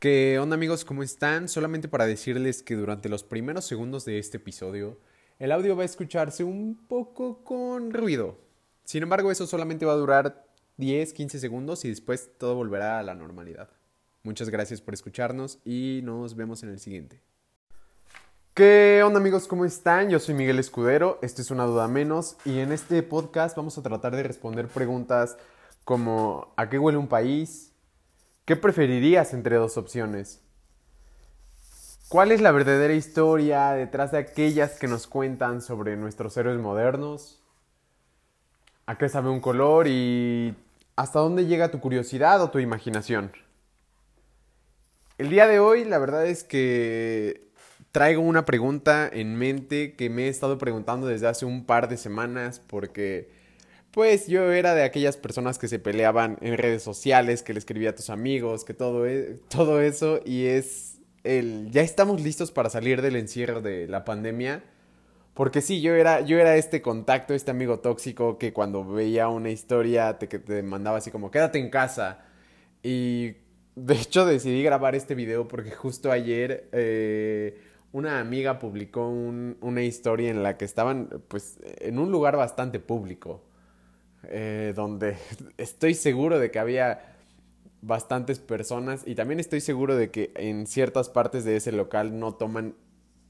¿Qué 0.00 0.38
onda 0.38 0.54
amigos? 0.54 0.86
¿Cómo 0.86 1.02
están? 1.02 1.46
Solamente 1.46 1.86
para 1.86 2.06
decirles 2.06 2.62
que 2.62 2.74
durante 2.74 3.10
los 3.10 3.22
primeros 3.22 3.66
segundos 3.66 4.06
de 4.06 4.18
este 4.18 4.38
episodio, 4.38 4.96
el 5.38 5.52
audio 5.52 5.76
va 5.76 5.82
a 5.82 5.84
escucharse 5.84 6.42
un 6.42 6.74
poco 6.88 7.44
con 7.44 7.92
ruido. 7.92 8.38
Sin 8.84 9.02
embargo, 9.02 9.30
eso 9.30 9.46
solamente 9.46 9.84
va 9.84 9.92
a 9.92 9.96
durar 9.96 10.46
10, 10.78 11.12
15 11.12 11.38
segundos 11.38 11.84
y 11.84 11.90
después 11.90 12.30
todo 12.38 12.54
volverá 12.54 12.98
a 12.98 13.02
la 13.02 13.14
normalidad. 13.14 13.68
Muchas 14.22 14.48
gracias 14.48 14.80
por 14.80 14.94
escucharnos 14.94 15.58
y 15.66 16.00
nos 16.02 16.34
vemos 16.34 16.62
en 16.62 16.70
el 16.70 16.80
siguiente. 16.80 17.20
¿Qué 18.54 19.02
onda 19.04 19.20
amigos? 19.20 19.46
¿Cómo 19.46 19.66
están? 19.66 20.08
Yo 20.08 20.18
soy 20.18 20.34
Miguel 20.34 20.58
Escudero, 20.58 21.18
esto 21.20 21.42
es 21.42 21.50
una 21.50 21.64
duda 21.66 21.88
menos 21.88 22.38
y 22.46 22.60
en 22.60 22.72
este 22.72 23.02
podcast 23.02 23.54
vamos 23.54 23.76
a 23.76 23.82
tratar 23.82 24.16
de 24.16 24.22
responder 24.22 24.66
preguntas 24.66 25.36
como 25.84 26.54
¿a 26.56 26.70
qué 26.70 26.78
huele 26.78 26.96
un 26.96 27.08
país? 27.08 27.69
¿Qué 28.50 28.56
preferirías 28.56 29.32
entre 29.32 29.54
dos 29.54 29.76
opciones? 29.76 30.42
¿Cuál 32.08 32.32
es 32.32 32.40
la 32.40 32.50
verdadera 32.50 32.94
historia 32.94 33.70
detrás 33.74 34.10
de 34.10 34.18
aquellas 34.18 34.76
que 34.76 34.88
nos 34.88 35.06
cuentan 35.06 35.62
sobre 35.62 35.96
nuestros 35.96 36.36
héroes 36.36 36.58
modernos? 36.58 37.40
¿A 38.86 38.98
qué 38.98 39.08
sabe 39.08 39.30
un 39.30 39.38
color 39.38 39.86
y 39.86 40.56
hasta 40.96 41.20
dónde 41.20 41.46
llega 41.46 41.70
tu 41.70 41.78
curiosidad 41.78 42.42
o 42.42 42.50
tu 42.50 42.58
imaginación? 42.58 43.30
El 45.16 45.30
día 45.30 45.46
de 45.46 45.60
hoy 45.60 45.84
la 45.84 45.98
verdad 45.98 46.26
es 46.26 46.42
que 46.42 47.52
traigo 47.92 48.20
una 48.20 48.46
pregunta 48.46 49.08
en 49.12 49.36
mente 49.36 49.94
que 49.94 50.10
me 50.10 50.24
he 50.24 50.28
estado 50.28 50.58
preguntando 50.58 51.06
desde 51.06 51.28
hace 51.28 51.46
un 51.46 51.66
par 51.66 51.88
de 51.88 51.96
semanas 51.96 52.58
porque 52.58 53.30
pues 53.90 54.26
yo 54.28 54.52
era 54.52 54.74
de 54.74 54.84
aquellas 54.84 55.16
personas 55.16 55.58
que 55.58 55.68
se 55.68 55.78
peleaban 55.78 56.38
en 56.40 56.56
redes 56.56 56.82
sociales, 56.82 57.42
que 57.42 57.52
le 57.52 57.58
escribía 57.58 57.90
a 57.90 57.94
tus 57.94 58.10
amigos, 58.10 58.64
que 58.64 58.74
todo, 58.74 59.06
e 59.06 59.40
todo 59.48 59.80
eso 59.80 60.20
y 60.24 60.46
es 60.46 60.98
el 61.24 61.70
ya 61.70 61.82
estamos 61.82 62.22
listos 62.22 62.50
para 62.50 62.70
salir 62.70 63.02
del 63.02 63.16
encierro 63.16 63.60
de 63.60 63.88
la 63.88 64.04
pandemia. 64.04 64.64
Porque 65.34 65.62
sí, 65.62 65.80
yo 65.80 65.94
era, 65.94 66.20
yo 66.20 66.38
era 66.38 66.56
este 66.56 66.82
contacto, 66.82 67.34
este 67.34 67.50
amigo 67.50 67.78
tóxico 67.80 68.36
que 68.36 68.52
cuando 68.52 68.84
veía 68.84 69.28
una 69.28 69.50
historia 69.50 70.18
te, 70.18 70.26
te 70.26 70.62
mandaba 70.62 70.98
así 70.98 71.10
como 71.10 71.30
quédate 71.30 71.58
en 71.58 71.70
casa. 71.70 72.24
Y 72.82 73.36
de 73.76 73.94
hecho 73.94 74.26
decidí 74.26 74.62
grabar 74.62 74.94
este 74.94 75.14
video 75.14 75.48
porque 75.48 75.70
justo 75.70 76.10
ayer 76.12 76.68
eh, 76.72 77.58
una 77.92 78.20
amiga 78.20 78.58
publicó 78.58 79.08
un, 79.08 79.56
una 79.60 79.82
historia 79.82 80.30
en 80.30 80.42
la 80.42 80.56
que 80.56 80.64
estaban 80.64 81.22
pues 81.28 81.58
en 81.62 81.98
un 81.98 82.10
lugar 82.10 82.36
bastante 82.36 82.80
público, 82.80 83.42
eh, 84.24 84.72
donde 84.74 85.16
estoy 85.58 85.94
seguro 85.94 86.38
de 86.38 86.50
que 86.50 86.58
había 86.58 87.16
bastantes 87.82 88.38
personas 88.38 89.02
y 89.06 89.14
también 89.14 89.40
estoy 89.40 89.60
seguro 89.60 89.96
de 89.96 90.10
que 90.10 90.32
en 90.36 90.66
ciertas 90.66 91.08
partes 91.08 91.44
de 91.44 91.56
ese 91.56 91.72
local 91.72 92.18
no 92.18 92.34
toman 92.34 92.74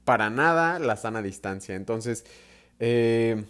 para 0.03 0.29
nada 0.29 0.79
la 0.79 0.97
sana 0.97 1.21
distancia. 1.21 1.75
Entonces, 1.75 2.25
eh, 2.79 3.45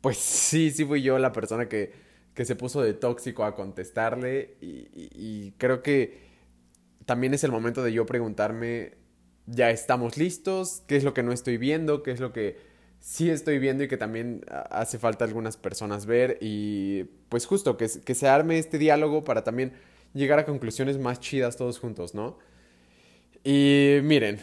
pues 0.00 0.18
sí, 0.18 0.70
sí 0.70 0.84
fui 0.84 1.02
yo 1.02 1.18
la 1.18 1.32
persona 1.32 1.68
que, 1.68 1.92
que 2.34 2.44
se 2.44 2.56
puso 2.56 2.80
de 2.82 2.94
tóxico 2.94 3.44
a 3.44 3.54
contestarle 3.54 4.56
y, 4.60 4.88
y, 4.92 5.10
y 5.14 5.54
creo 5.58 5.82
que 5.82 6.26
también 7.04 7.34
es 7.34 7.44
el 7.44 7.52
momento 7.52 7.82
de 7.82 7.92
yo 7.92 8.06
preguntarme 8.06 8.94
ya 9.46 9.70
estamos 9.70 10.16
listos, 10.16 10.82
qué 10.88 10.96
es 10.96 11.04
lo 11.04 11.14
que 11.14 11.22
no 11.22 11.32
estoy 11.32 11.56
viendo, 11.56 12.02
qué 12.02 12.10
es 12.10 12.20
lo 12.20 12.32
que 12.32 12.56
sí 13.06 13.30
estoy 13.30 13.60
viendo 13.60 13.84
y 13.84 13.88
que 13.88 13.96
también 13.96 14.44
hace 14.68 14.98
falta 14.98 15.24
algunas 15.24 15.56
personas 15.56 16.06
ver 16.06 16.38
y 16.40 17.04
pues 17.28 17.46
justo 17.46 17.76
que, 17.76 17.88
se 17.88 18.28
arme 18.28 18.58
este 18.58 18.78
diálogo 18.78 19.22
para 19.22 19.44
también 19.44 19.74
llegar 20.12 20.40
a 20.40 20.44
conclusiones 20.44 20.98
más 20.98 21.20
chidas 21.20 21.56
todos 21.56 21.78
juntos, 21.78 22.16
¿no? 22.16 22.36
Y 23.44 23.98
miren, 24.02 24.40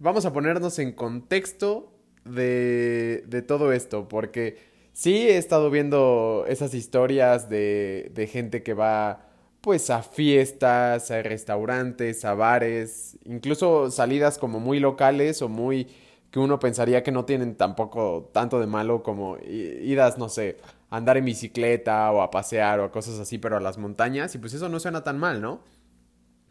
vamos 0.00 0.26
a 0.26 0.32
ponernos 0.32 0.80
en 0.80 0.90
contexto 0.90 1.92
de, 2.24 3.22
de 3.28 3.42
todo 3.42 3.72
esto, 3.72 4.08
porque 4.08 4.58
sí 4.92 5.28
he 5.28 5.36
estado 5.36 5.70
viendo 5.70 6.46
esas 6.48 6.74
historias 6.74 7.48
de, 7.48 8.10
de 8.12 8.26
gente 8.26 8.64
que 8.64 8.74
va 8.74 9.28
pues 9.60 9.88
a 9.88 10.02
fiestas, 10.02 11.12
a 11.12 11.22
restaurantes, 11.22 12.24
a 12.24 12.34
bares, 12.34 13.18
incluso 13.24 13.88
salidas 13.92 14.36
como 14.36 14.58
muy 14.58 14.80
locales 14.80 15.42
o 15.42 15.48
muy 15.48 15.86
que 16.30 16.38
uno 16.38 16.58
pensaría 16.58 17.02
que 17.02 17.12
no 17.12 17.24
tienen 17.24 17.56
tampoco 17.56 18.30
tanto 18.32 18.60
de 18.60 18.66
malo 18.66 19.02
como 19.02 19.36
idas, 19.38 20.18
no 20.18 20.28
sé, 20.28 20.58
a 20.88 20.96
andar 20.96 21.16
en 21.16 21.24
bicicleta 21.24 22.10
o 22.12 22.22
a 22.22 22.30
pasear 22.30 22.80
o 22.80 22.84
a 22.84 22.92
cosas 22.92 23.18
así, 23.18 23.38
pero 23.38 23.56
a 23.56 23.60
las 23.60 23.78
montañas 23.78 24.34
y 24.34 24.38
pues 24.38 24.54
eso 24.54 24.68
no 24.68 24.78
suena 24.80 25.02
tan 25.02 25.18
mal, 25.18 25.40
¿no? 25.40 25.62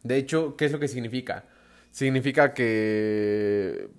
De 0.03 0.17
hecho, 0.17 0.55
¿qué 0.57 0.65
es 0.65 0.71
lo 0.71 0.79
que 0.79 0.87
significa? 0.87 1.45
Significa 1.91 2.53
que 2.53 3.89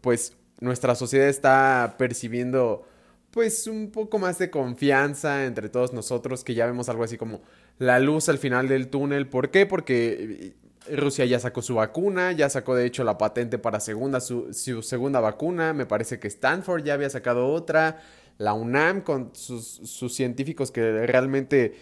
pues 0.00 0.36
nuestra 0.60 0.94
sociedad 0.94 1.28
está 1.28 1.94
percibiendo 1.98 2.86
pues 3.30 3.66
un 3.66 3.90
poco 3.92 4.18
más 4.18 4.38
de 4.38 4.50
confianza 4.50 5.44
entre 5.44 5.68
todos 5.68 5.92
nosotros, 5.92 6.42
que 6.44 6.54
ya 6.54 6.66
vemos 6.66 6.88
algo 6.88 7.04
así 7.04 7.16
como 7.16 7.42
la 7.78 8.00
luz 8.00 8.28
al 8.28 8.38
final 8.38 8.68
del 8.68 8.88
túnel. 8.88 9.28
¿Por 9.28 9.50
qué? 9.50 9.66
Porque 9.66 10.54
Rusia 10.96 11.24
ya 11.24 11.38
sacó 11.38 11.62
su 11.62 11.76
vacuna, 11.76 12.32
ya 12.32 12.48
sacó 12.48 12.74
de 12.74 12.86
hecho 12.86 13.04
la 13.04 13.18
patente 13.18 13.58
para 13.58 13.80
segunda, 13.80 14.20
su, 14.20 14.52
su, 14.52 14.82
segunda 14.82 15.20
vacuna, 15.20 15.72
me 15.72 15.86
parece 15.86 16.18
que 16.18 16.28
Stanford 16.28 16.84
ya 16.84 16.94
había 16.94 17.10
sacado 17.10 17.48
otra, 17.48 18.00
la 18.38 18.54
UNAM 18.54 19.02
con 19.02 19.30
sus, 19.34 19.64
sus 19.66 20.14
científicos 20.14 20.70
que 20.70 21.06
realmente 21.06 21.74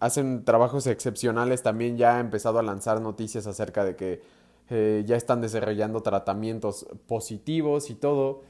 hacen 0.00 0.44
trabajos 0.44 0.86
excepcionales 0.86 1.62
también 1.62 1.96
ya 1.96 2.16
ha 2.16 2.20
empezado 2.20 2.58
a 2.58 2.62
lanzar 2.62 3.00
noticias 3.00 3.46
acerca 3.46 3.84
de 3.84 3.96
que 3.96 4.22
eh, 4.70 5.02
ya 5.04 5.16
están 5.16 5.40
desarrollando 5.40 6.00
tratamientos 6.00 6.86
positivos 7.06 7.90
y 7.90 7.94
todo. 7.94 8.42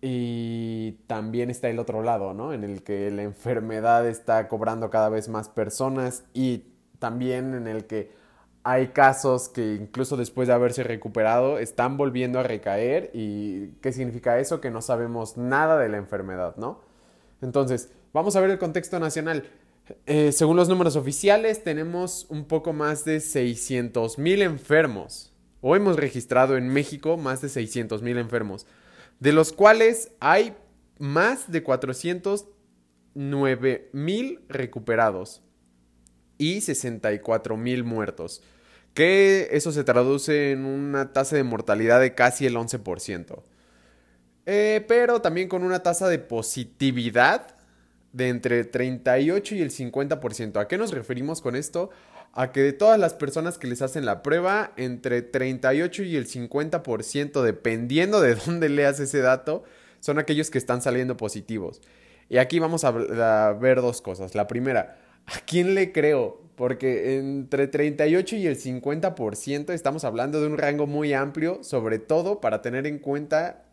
Y 0.00 0.92
también 1.06 1.50
está 1.50 1.68
el 1.68 1.78
otro 1.78 2.02
lado, 2.02 2.34
¿no? 2.34 2.52
En 2.52 2.64
el 2.64 2.82
que 2.82 3.10
la 3.10 3.22
enfermedad 3.22 4.06
está 4.06 4.46
cobrando 4.46 4.90
cada 4.90 5.08
vez 5.08 5.28
más 5.28 5.48
personas 5.48 6.24
y 6.34 6.64
también 6.98 7.54
en 7.54 7.66
el 7.66 7.86
que 7.86 8.12
hay 8.68 8.88
casos 8.88 9.48
que 9.48 9.74
incluso 9.74 10.16
después 10.16 10.48
de 10.48 10.54
haberse 10.54 10.82
recuperado 10.82 11.60
están 11.60 11.96
volviendo 11.96 12.40
a 12.40 12.42
recaer 12.42 13.12
y 13.14 13.68
¿qué 13.80 13.92
significa 13.92 14.40
eso? 14.40 14.60
Que 14.60 14.72
no 14.72 14.82
sabemos 14.82 15.36
nada 15.36 15.78
de 15.78 15.88
la 15.88 15.98
enfermedad, 15.98 16.56
¿no? 16.56 16.80
Entonces, 17.40 17.92
vamos 18.12 18.34
a 18.34 18.40
ver 18.40 18.50
el 18.50 18.58
contexto 18.58 18.98
nacional. 18.98 19.48
Eh, 20.06 20.32
según 20.32 20.56
los 20.56 20.68
números 20.68 20.96
oficiales, 20.96 21.62
tenemos 21.62 22.26
un 22.28 22.46
poco 22.46 22.72
más 22.72 23.04
de 23.04 23.20
600 23.20 24.18
mil 24.18 24.42
enfermos. 24.42 25.32
O 25.60 25.76
hemos 25.76 25.94
registrado 25.94 26.56
en 26.56 26.68
México 26.68 27.16
más 27.16 27.40
de 27.40 27.48
600 27.48 28.02
mil 28.02 28.18
enfermos 28.18 28.66
de 29.20 29.32
los 29.32 29.52
cuales 29.52 30.12
hay 30.20 30.54
más 30.98 31.50
de 31.50 31.62
409 31.62 33.88
mil 33.92 34.40
recuperados 34.48 35.42
y 36.38 36.60
64 36.60 37.56
mil 37.56 37.82
muertos, 37.84 38.42
que 38.96 39.50
eso 39.52 39.70
se 39.70 39.84
traduce 39.84 40.50
en 40.50 40.64
una 40.64 41.12
tasa 41.12 41.36
de 41.36 41.44
mortalidad 41.44 42.00
de 42.00 42.16
casi 42.16 42.46
el 42.46 42.56
11%. 42.56 43.42
Eh, 44.46 44.84
pero 44.88 45.20
también 45.20 45.48
con 45.48 45.62
una 45.62 45.84
tasa 45.84 46.08
de 46.08 46.18
positividad 46.18 47.54
de 48.12 48.30
entre 48.30 48.64
38 48.64 49.54
y 49.54 49.60
el 49.60 49.70
50%. 49.70 50.58
¿A 50.58 50.66
qué 50.66 50.78
nos 50.78 50.92
referimos 50.92 51.40
con 51.40 51.54
esto? 51.54 51.90
a 52.36 52.52
que 52.52 52.60
de 52.60 52.74
todas 52.74 53.00
las 53.00 53.14
personas 53.14 53.56
que 53.56 53.66
les 53.66 53.80
hacen 53.80 54.04
la 54.04 54.22
prueba, 54.22 54.72
entre 54.76 55.22
38 55.22 56.02
y 56.02 56.16
el 56.16 56.28
50%, 56.28 57.42
dependiendo 57.42 58.20
de 58.20 58.34
dónde 58.46 58.68
leas 58.68 59.00
ese 59.00 59.20
dato, 59.20 59.64
son 60.00 60.18
aquellos 60.18 60.50
que 60.50 60.58
están 60.58 60.82
saliendo 60.82 61.16
positivos. 61.16 61.80
Y 62.28 62.36
aquí 62.36 62.58
vamos 62.58 62.84
a, 62.84 62.90
ver 62.90 63.80
dos 63.80 64.02
cosas. 64.02 64.34
La 64.34 64.46
primera, 64.46 64.98
¿a 65.26 65.40
quién 65.46 65.74
le 65.74 65.92
creo? 65.92 66.40
Porque 66.56 67.18
entre 67.18 67.66
38 67.66 68.36
y 68.36 68.46
el 68.46 68.58
50% 68.58 69.72
estamos 69.72 70.04
hablando 70.04 70.40
de 70.40 70.46
un 70.46 70.58
rango 70.58 70.86
muy 70.86 71.12
amplio, 71.12 71.62
sobre 71.62 71.98
todo 71.98 72.40
para 72.40 72.62
tener 72.62 72.86
en 72.86 72.98
cuenta 72.98 73.64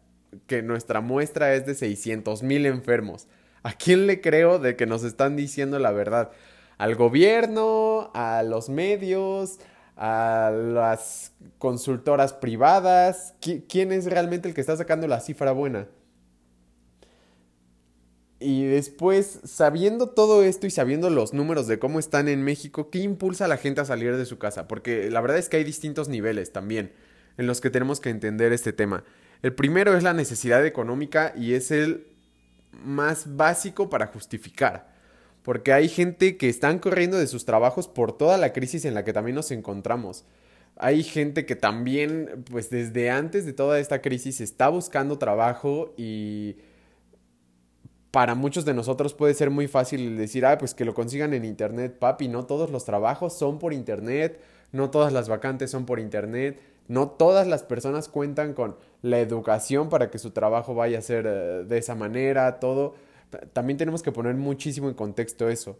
que 0.47 0.61
nuestra 0.61 0.99
muestra 0.99 1.53
es 1.53 1.65
de 1.65 1.75
600 1.75 2.43
mil 2.43 2.65
enfermos. 2.65 3.27
¿A 3.63 3.73
quién 3.73 4.07
le 4.07 4.19
creo 4.19 4.59
de 4.59 4.75
que 4.75 4.85
nos 4.85 5.03
están 5.03 5.35
diciendo 5.37 5.79
la 5.79 5.91
verdad? 5.91 6.31
al 6.77 6.95
gobierno, 6.95 8.11
a 8.13 8.43
los 8.43 8.69
medios, 8.69 9.59
a 9.95 10.51
las 10.53 11.31
consultoras 11.57 12.33
privadas. 12.33 13.35
¿Quién 13.39 13.91
es 13.91 14.05
realmente 14.05 14.49
el 14.49 14.53
que 14.53 14.61
está 14.61 14.75
sacando 14.75 15.07
la 15.07 15.19
cifra 15.19 15.51
buena? 15.51 15.87
Y 18.43 18.65
después, 18.65 19.39
sabiendo 19.45 20.09
todo 20.09 20.43
esto 20.43 20.67
y 20.67 20.71
sabiendo 20.71 21.09
los 21.09 21.33
números 21.33 21.67
de 21.67 21.79
cómo 21.79 21.99
están 21.99 22.27
en 22.27 22.43
México, 22.43 22.89
¿qué 22.89 22.99
impulsa 22.99 23.45
a 23.45 23.47
la 23.47 23.57
gente 23.57 23.81
a 23.81 23.85
salir 23.85 24.17
de 24.17 24.25
su 24.25 24.37
casa? 24.37 24.67
Porque 24.67 25.09
la 25.09 25.21
verdad 25.21 25.37
es 25.37 25.49
que 25.49 25.57
hay 25.57 25.63
distintos 25.63 26.09
niveles 26.09 26.51
también 26.51 26.91
en 27.37 27.47
los 27.47 27.61
que 27.61 27.69
tenemos 27.69 27.99
que 27.99 28.09
entender 28.09 28.51
este 28.51 28.73
tema. 28.73 29.03
El 29.41 29.53
primero 29.53 29.95
es 29.97 30.03
la 30.03 30.13
necesidad 30.13 30.65
económica 30.65 31.33
y 31.35 31.53
es 31.53 31.71
el 31.71 32.07
más 32.83 33.35
básico 33.35 33.89
para 33.89 34.07
justificar 34.07 34.93
porque 35.43 35.73
hay 35.73 35.89
gente 35.89 36.37
que 36.37 36.49
están 36.49 36.79
corriendo 36.79 37.17
de 37.17 37.27
sus 37.27 37.45
trabajos 37.45 37.87
por 37.87 38.17
toda 38.17 38.37
la 38.37 38.53
crisis 38.53 38.85
en 38.85 38.93
la 38.93 39.03
que 39.03 39.13
también 39.13 39.35
nos 39.35 39.51
encontramos. 39.51 40.25
hay 40.75 41.03
gente 41.03 41.45
que 41.45 41.55
también, 41.55 42.45
pues 42.49 42.71
desde 42.71 43.11
antes 43.11 43.45
de 43.45 43.53
toda 43.53 43.79
esta 43.79 44.01
crisis, 44.01 44.41
está 44.41 44.69
buscando 44.69 45.19
trabajo 45.19 45.93
y 45.97 46.55
para 48.13 48.35
muchos 48.35 48.63
de 48.63 48.75
nosotros 48.75 49.15
puede 49.15 49.33
ser 49.33 49.49
muy 49.49 49.67
fácil 49.67 50.15
decir, 50.17 50.45
ah, 50.45 50.59
pues 50.59 50.75
que 50.75 50.85
lo 50.85 50.93
consigan 50.93 51.33
en 51.33 51.43
internet, 51.43 51.97
papi, 51.97 52.27
no 52.27 52.45
todos 52.45 52.69
los 52.69 52.85
trabajos 52.85 53.35
son 53.35 53.57
por 53.57 53.73
internet, 53.73 54.39
no 54.71 54.91
todas 54.91 55.11
las 55.11 55.29
vacantes 55.29 55.71
son 55.71 55.87
por 55.87 55.99
internet, 55.99 56.61
no 56.87 57.09
todas 57.09 57.47
las 57.47 57.63
personas 57.63 58.09
cuentan 58.09 58.53
con 58.53 58.75
la 59.01 59.19
educación 59.19 59.89
para 59.89 60.11
que 60.11 60.19
su 60.19 60.29
trabajo 60.29 60.75
vaya 60.75 60.99
a 60.99 61.01
ser 61.01 61.25
eh, 61.25 61.63
de 61.67 61.77
esa 61.79 61.95
manera, 61.95 62.59
todo. 62.59 62.93
También 63.51 63.77
tenemos 63.77 64.03
que 64.03 64.11
poner 64.11 64.35
muchísimo 64.35 64.89
en 64.89 64.93
contexto 64.93 65.49
eso. 65.49 65.79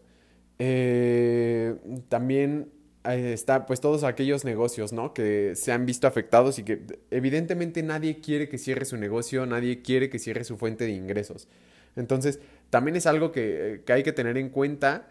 Eh, 0.57 1.75
también 2.09 2.71
está 3.03 3.67
pues 3.67 3.79
todos 3.79 4.03
aquellos 4.03 4.43
negocios, 4.43 4.91
¿no? 4.91 5.13
Que 5.13 5.55
se 5.55 5.71
han 5.71 5.85
visto 5.85 6.07
afectados 6.07 6.57
y 6.57 6.63
que 6.63 6.81
evidentemente 7.11 7.83
nadie 7.83 8.21
quiere 8.21 8.49
que 8.49 8.57
cierre 8.57 8.85
su 8.85 8.97
negocio, 8.97 9.45
nadie 9.45 9.83
quiere 9.83 10.09
que 10.09 10.17
cierre 10.17 10.43
su 10.45 10.57
fuente 10.57 10.85
de 10.85 10.93
ingresos. 10.93 11.47
Entonces, 11.95 12.39
también 12.69 12.95
es 12.95 13.05
algo 13.05 13.31
que, 13.31 13.83
que 13.85 13.93
hay 13.93 14.03
que 14.03 14.13
tener 14.13 14.37
en 14.37 14.49
cuenta 14.49 15.07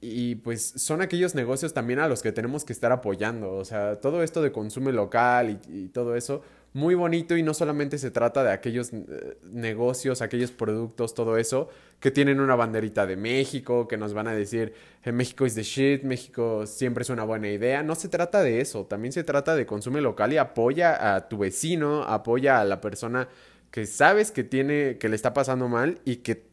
y, 0.00 0.36
pues 0.36 0.74
son 0.76 1.02
aquellos 1.02 1.34
negocios 1.34 1.74
también 1.74 1.98
a 1.98 2.08
los 2.08 2.22
que 2.22 2.32
tenemos 2.32 2.64
que 2.64 2.72
estar 2.72 2.92
apoyando. 2.92 3.52
O 3.52 3.64
sea, 3.64 4.00
todo 4.00 4.22
esto 4.22 4.42
de 4.42 4.52
consumo 4.52 4.90
local 4.90 5.60
y, 5.68 5.88
todo 5.88 6.16
eso, 6.16 6.42
muy 6.72 6.94
bonito 6.94 7.36
y 7.36 7.42
no 7.42 7.54
solamente 7.54 7.98
se 7.98 8.10
trata 8.10 8.42
de 8.42 8.52
aquellos 8.52 8.92
eh, 8.92 9.38
negocios, 9.44 10.22
aquellos 10.22 10.50
productos, 10.50 11.14
todo 11.14 11.36
eso, 11.36 11.68
que 12.00 12.10
tienen 12.10 12.40
una 12.40 12.56
banderita 12.56 13.06
de 13.06 13.16
México, 13.16 13.86
que 13.86 13.96
nos 13.96 14.12
van 14.12 14.28
a 14.28 14.34
decir, 14.34 14.74
eh, 15.04 15.12
México 15.12 15.46
is 15.46 15.54
the 15.54 15.62
shit, 15.62 16.02
México 16.02 16.66
siempre 16.66 17.02
es 17.02 17.10
una 17.10 17.24
buena 17.24 17.48
idea. 17.48 17.82
No 17.82 17.94
se 17.94 18.08
trata 18.08 18.42
de 18.42 18.60
eso, 18.60 18.86
también 18.86 19.12
se 19.12 19.24
trata 19.24 19.54
de 19.54 19.66
consumo 19.66 19.98
local 20.00 20.32
y 20.32 20.38
apoya 20.38 21.14
a 21.14 21.28
tu 21.28 21.38
vecino, 21.38 22.02
apoya 22.04 22.60
a 22.60 22.64
la 22.64 22.80
persona 22.80 23.28
que 23.74 23.86
sabes 23.86 24.30
que 24.30 24.44
tiene, 24.44 24.98
que 24.98 25.08
le 25.08 25.16
está 25.16 25.34
pasando 25.34 25.66
mal 25.66 25.98
y 26.04 26.18
que 26.18 26.46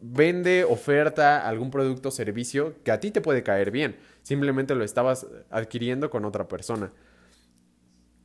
vende, 0.00 0.64
oferta 0.64 1.46
algún 1.46 1.70
producto 1.70 2.08
o 2.08 2.10
servicio 2.10 2.76
que 2.82 2.92
a 2.92 2.98
ti 2.98 3.10
te 3.10 3.20
puede 3.20 3.42
caer 3.42 3.70
bien. 3.70 3.96
Simplemente 4.22 4.74
lo 4.74 4.82
estabas 4.82 5.26
adquiriendo 5.50 6.08
con 6.08 6.24
otra 6.24 6.48
persona. 6.48 6.94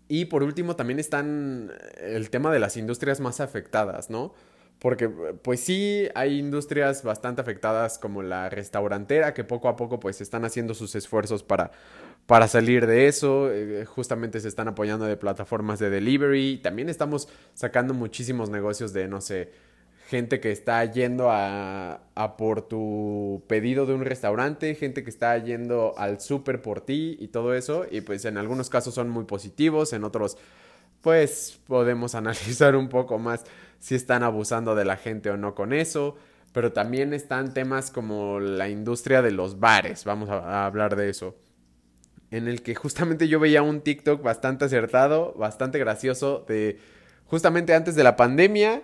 Y 0.08 0.26
por 0.26 0.44
último 0.44 0.78
también 0.78 0.98
están 0.98 1.74
el 1.98 2.30
tema 2.30 2.54
de 2.54 2.60
las 2.60 2.78
industrias 2.78 3.20
más 3.20 3.42
afectadas, 3.42 4.10
¿no? 4.10 4.34
Porque 4.80 5.10
pues 5.10 5.60
sí 5.60 6.08
hay 6.16 6.40
industrias 6.40 7.04
bastante 7.04 7.42
afectadas 7.42 8.00
como 8.00 8.24
la 8.24 8.50
restaurantera 8.50 9.34
que 9.34 9.44
poco 9.44 9.68
a 9.68 9.76
poco 9.76 10.00
pues 10.00 10.22
están 10.22 10.46
haciendo 10.46 10.74
sus 10.74 10.96
esfuerzos 10.96 11.44
para, 11.44 11.72
para 12.26 12.48
salir 12.48 12.88
de 12.88 13.08
eso. 13.08 13.52
Eh, 13.52 13.86
justamente 13.86 14.40
se 14.40 14.48
están 14.48 14.68
apoyando 14.68 15.06
de 15.06 15.18
plataformas 15.18 15.80
de 15.80 15.90
delivery. 15.90 16.60
También 16.60 16.90
estamos 16.90 17.28
sacando 17.54 17.94
muchísimos 17.94 18.50
negocios 18.50 18.94
de, 18.94 19.08
no 19.08 19.22
sé, 19.22 19.52
gente 20.12 20.42
que 20.42 20.52
está 20.52 20.84
yendo 20.84 21.30
a, 21.32 22.02
por 22.38 22.68
tu 22.68 23.44
pedido 23.48 23.86
de 23.86 23.94
un 23.94 24.04
restaurante, 24.04 24.76
gente 24.76 25.06
que 25.06 25.10
está 25.10 25.38
yendo 25.38 25.94
al 25.98 26.20
súper 26.20 26.62
por 26.62 26.82
ti 26.82 27.16
y 27.20 27.30
todo 27.30 27.54
eso. 27.54 27.86
Y 27.90 28.02
pues 28.02 28.26
en 28.26 28.38
algunos 28.38 28.70
casos 28.70 28.94
son 28.94 29.10
muy 29.10 29.24
positivos, 29.24 29.94
en 29.94 30.04
otros 30.04 30.38
pues 31.02 31.60
podemos 31.66 32.14
analizar 32.22 32.76
un 32.76 32.90
poco 32.90 33.20
más 33.20 33.46
si 33.80 33.96
están 33.96 34.22
abusando 34.24 34.76
de 34.76 34.86
la 34.86 34.98
gente 34.98 35.30
o 35.30 35.38
no 35.38 35.56
con 35.56 35.72
eso. 35.72 36.18
Pero 36.52 36.74
también 36.74 37.14
están 37.14 37.54
temas 37.54 37.90
como 37.90 38.42
la 38.42 38.68
industria 38.68 39.22
de 39.22 39.32
los 39.32 39.62
bares, 39.62 40.04
vamos 40.04 40.30
a 40.30 40.66
hablar 40.66 40.98
de 40.98 41.10
eso. 41.10 41.36
En 42.32 42.48
el 42.48 42.62
que 42.64 42.76
justamente 42.76 43.28
yo 43.28 43.40
veía 43.40 43.62
un 43.62 43.82
TikTok 43.82 44.24
bastante 44.24 44.66
acertado, 44.66 45.34
bastante 45.38 45.78
gracioso, 45.78 46.46
de 46.48 46.80
justamente 47.26 47.74
antes 47.74 47.96
de 47.96 48.04
la 48.04 48.16
pandemia 48.16 48.82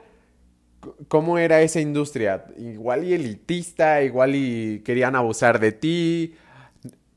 cómo 1.07 1.37
era 1.37 1.61
esa 1.61 1.79
industria. 1.79 2.45
Igual 2.57 3.05
y 3.05 3.13
elitista, 3.13 4.01
igual 4.03 4.35
y 4.35 4.81
querían 4.83 5.15
abusar 5.15 5.59
de 5.59 5.71
ti, 5.71 6.35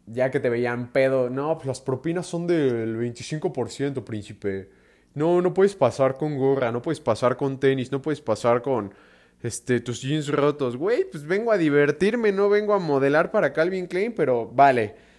ya 0.07 0.31
que 0.31 0.41
te 0.41 0.51
veían 0.51 0.93
pedo. 0.93 1.31
No, 1.31 1.57
pues 1.57 1.67
las 1.67 1.81
propinas 1.81 2.27
son 2.27 2.47
del 2.47 2.97
25%, 2.97 4.05
príncipe. 4.05 4.71
No, 5.15 5.43
no 5.43 5.53
puedes 5.55 5.75
pasar 5.75 6.17
con 6.17 6.37
gorra, 6.37 6.71
no 6.73 6.83
puedes 6.83 7.01
pasar 7.01 7.37
con 7.37 7.59
tenis, 7.59 7.91
no 7.91 8.01
puedes 8.01 8.21
pasar 8.21 8.63
con 8.63 8.95
este 9.43 9.81
tus 9.81 10.03
jeans 10.03 10.29
rotos. 10.29 10.77
Güey, 10.77 11.05
pues 11.11 11.25
vengo 11.25 11.53
a 11.53 11.59
divertirme, 11.59 12.33
no 12.33 12.49
vengo 12.49 12.75
a 12.75 12.79
modelar 12.79 13.31
para 13.31 13.53
Calvin 13.53 13.87
Klein, 13.87 14.15
pero 14.15 14.47
vale. 14.47 15.10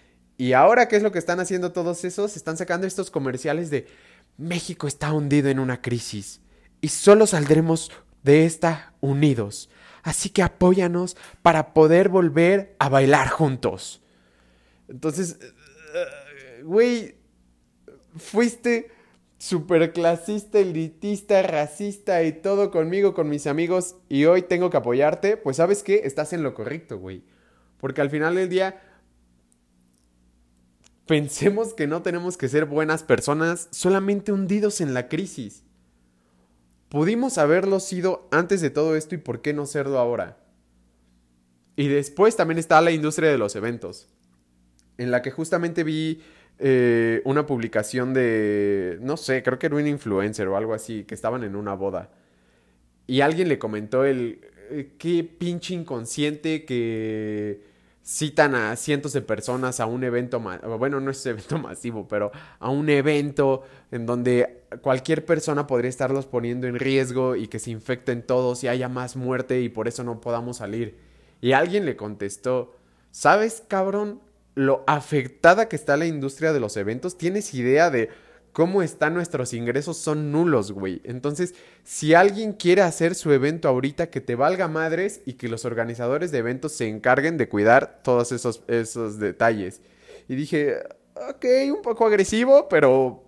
Y 0.42 0.54
ahora, 0.54 0.88
¿qué 0.88 0.96
es 0.96 1.04
lo 1.04 1.12
que 1.12 1.20
están 1.20 1.38
haciendo 1.38 1.70
todos 1.70 2.04
esos? 2.04 2.36
Están 2.36 2.56
sacando 2.56 2.84
estos 2.84 3.12
comerciales 3.12 3.70
de 3.70 3.86
México 4.36 4.88
está 4.88 5.12
hundido 5.12 5.50
en 5.50 5.60
una 5.60 5.80
crisis 5.80 6.40
y 6.80 6.88
solo 6.88 7.28
saldremos 7.28 7.92
de 8.24 8.44
esta 8.44 8.92
unidos. 9.00 9.70
Así 10.02 10.30
que 10.30 10.42
apóyanos 10.42 11.16
para 11.42 11.72
poder 11.72 12.08
volver 12.08 12.74
a 12.80 12.88
bailar 12.88 13.28
juntos. 13.28 14.02
Entonces, 14.88 15.38
eh, 15.40 16.62
güey, 16.64 17.14
fuiste 18.16 18.90
super 19.38 19.92
clasista, 19.92 20.58
elitista, 20.58 21.40
racista 21.42 22.24
y 22.24 22.32
todo 22.32 22.72
conmigo, 22.72 23.14
con 23.14 23.28
mis 23.28 23.46
amigos, 23.46 23.94
y 24.08 24.24
hoy 24.24 24.42
tengo 24.42 24.70
que 24.70 24.78
apoyarte, 24.78 25.36
pues 25.36 25.58
sabes 25.58 25.84
qué, 25.84 26.00
estás 26.02 26.32
en 26.32 26.42
lo 26.42 26.52
correcto, 26.52 26.98
güey. 26.98 27.22
Porque 27.78 28.00
al 28.00 28.10
final 28.10 28.34
del 28.34 28.48
día, 28.48 28.80
pensemos 31.12 31.74
que 31.74 31.86
no 31.86 32.00
tenemos 32.00 32.38
que 32.38 32.48
ser 32.48 32.64
buenas 32.64 33.02
personas 33.02 33.68
solamente 33.70 34.32
hundidos 34.32 34.80
en 34.80 34.94
la 34.94 35.10
crisis. 35.10 35.62
Pudimos 36.88 37.36
haberlo 37.36 37.80
sido 37.80 38.26
antes 38.30 38.62
de 38.62 38.70
todo 38.70 38.96
esto 38.96 39.14
y 39.14 39.18
por 39.18 39.42
qué 39.42 39.52
no 39.52 39.66
serlo 39.66 39.98
ahora. 39.98 40.38
Y 41.76 41.88
después 41.88 42.34
también 42.34 42.56
está 42.56 42.80
la 42.80 42.92
industria 42.92 43.28
de 43.28 43.36
los 43.36 43.54
eventos, 43.56 44.08
en 44.96 45.10
la 45.10 45.20
que 45.20 45.30
justamente 45.30 45.84
vi 45.84 46.22
eh, 46.58 47.20
una 47.26 47.44
publicación 47.44 48.14
de, 48.14 48.96
no 49.02 49.18
sé, 49.18 49.42
creo 49.42 49.58
que 49.58 49.66
era 49.66 49.76
un 49.76 49.86
influencer 49.86 50.48
o 50.48 50.56
algo 50.56 50.72
así, 50.72 51.04
que 51.04 51.14
estaban 51.14 51.44
en 51.44 51.56
una 51.56 51.74
boda. 51.74 52.10
Y 53.06 53.20
alguien 53.20 53.50
le 53.50 53.58
comentó 53.58 54.06
el, 54.06 54.40
eh, 54.70 54.94
qué 54.96 55.24
pinche 55.24 55.74
inconsciente 55.74 56.64
que 56.64 57.71
citan 58.04 58.54
a 58.54 58.74
cientos 58.76 59.12
de 59.12 59.22
personas 59.22 59.78
a 59.80 59.86
un 59.86 60.02
evento, 60.02 60.40
bueno, 60.78 61.00
no 61.00 61.10
es 61.10 61.24
evento 61.24 61.58
masivo, 61.60 62.08
pero 62.08 62.32
a 62.58 62.68
un 62.68 62.88
evento 62.90 63.62
en 63.90 64.06
donde 64.06 64.64
cualquier 64.80 65.24
persona 65.24 65.66
podría 65.66 65.88
estarlos 65.88 66.26
poniendo 66.26 66.66
en 66.66 66.78
riesgo 66.78 67.36
y 67.36 67.48
que 67.48 67.58
se 67.58 67.70
infecten 67.70 68.22
todos 68.22 68.64
y 68.64 68.68
haya 68.68 68.88
más 68.88 69.16
muerte 69.16 69.60
y 69.60 69.68
por 69.68 69.88
eso 69.88 70.02
no 70.04 70.20
podamos 70.20 70.58
salir. 70.58 70.98
Y 71.40 71.52
alguien 71.52 71.84
le 71.84 71.96
contestó, 71.96 72.74
¿sabes, 73.10 73.62
cabrón? 73.66 74.20
Lo 74.54 74.84
afectada 74.86 75.68
que 75.68 75.76
está 75.76 75.96
la 75.96 76.06
industria 76.06 76.52
de 76.52 76.60
los 76.60 76.76
eventos, 76.76 77.16
¿tienes 77.16 77.54
idea 77.54 77.90
de 77.90 78.10
cómo 78.52 78.82
están 78.82 79.14
nuestros 79.14 79.54
ingresos 79.54 79.96
son 79.96 80.30
nulos, 80.30 80.72
güey. 80.72 81.00
Entonces, 81.04 81.54
si 81.84 82.14
alguien 82.14 82.52
quiere 82.52 82.82
hacer 82.82 83.14
su 83.14 83.32
evento 83.32 83.68
ahorita, 83.68 84.10
que 84.10 84.20
te 84.20 84.34
valga 84.34 84.68
madres 84.68 85.22
y 85.24 85.34
que 85.34 85.48
los 85.48 85.64
organizadores 85.64 86.30
de 86.30 86.38
eventos 86.38 86.72
se 86.72 86.88
encarguen 86.88 87.38
de 87.38 87.48
cuidar 87.48 88.00
todos 88.02 88.32
esos, 88.32 88.62
esos 88.68 89.18
detalles. 89.18 89.80
Y 90.28 90.34
dije, 90.34 90.76
ok, 91.14 91.44
un 91.74 91.82
poco 91.82 92.06
agresivo, 92.06 92.68
pero 92.68 93.24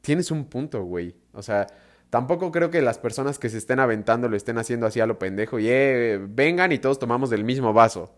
tienes 0.00 0.30
un 0.30 0.44
punto, 0.44 0.84
güey. 0.84 1.14
O 1.32 1.42
sea, 1.42 1.66
tampoco 2.10 2.52
creo 2.52 2.70
que 2.70 2.80
las 2.82 2.98
personas 2.98 3.38
que 3.38 3.48
se 3.48 3.58
estén 3.58 3.80
aventando 3.80 4.28
lo 4.28 4.36
estén 4.36 4.58
haciendo 4.58 4.86
así 4.86 5.00
a 5.00 5.06
lo 5.06 5.18
pendejo 5.18 5.58
y 5.58 5.68
eh, 5.68 6.20
vengan 6.28 6.72
y 6.72 6.78
todos 6.78 6.98
tomamos 6.98 7.30
del 7.30 7.44
mismo 7.44 7.72
vaso. 7.72 8.14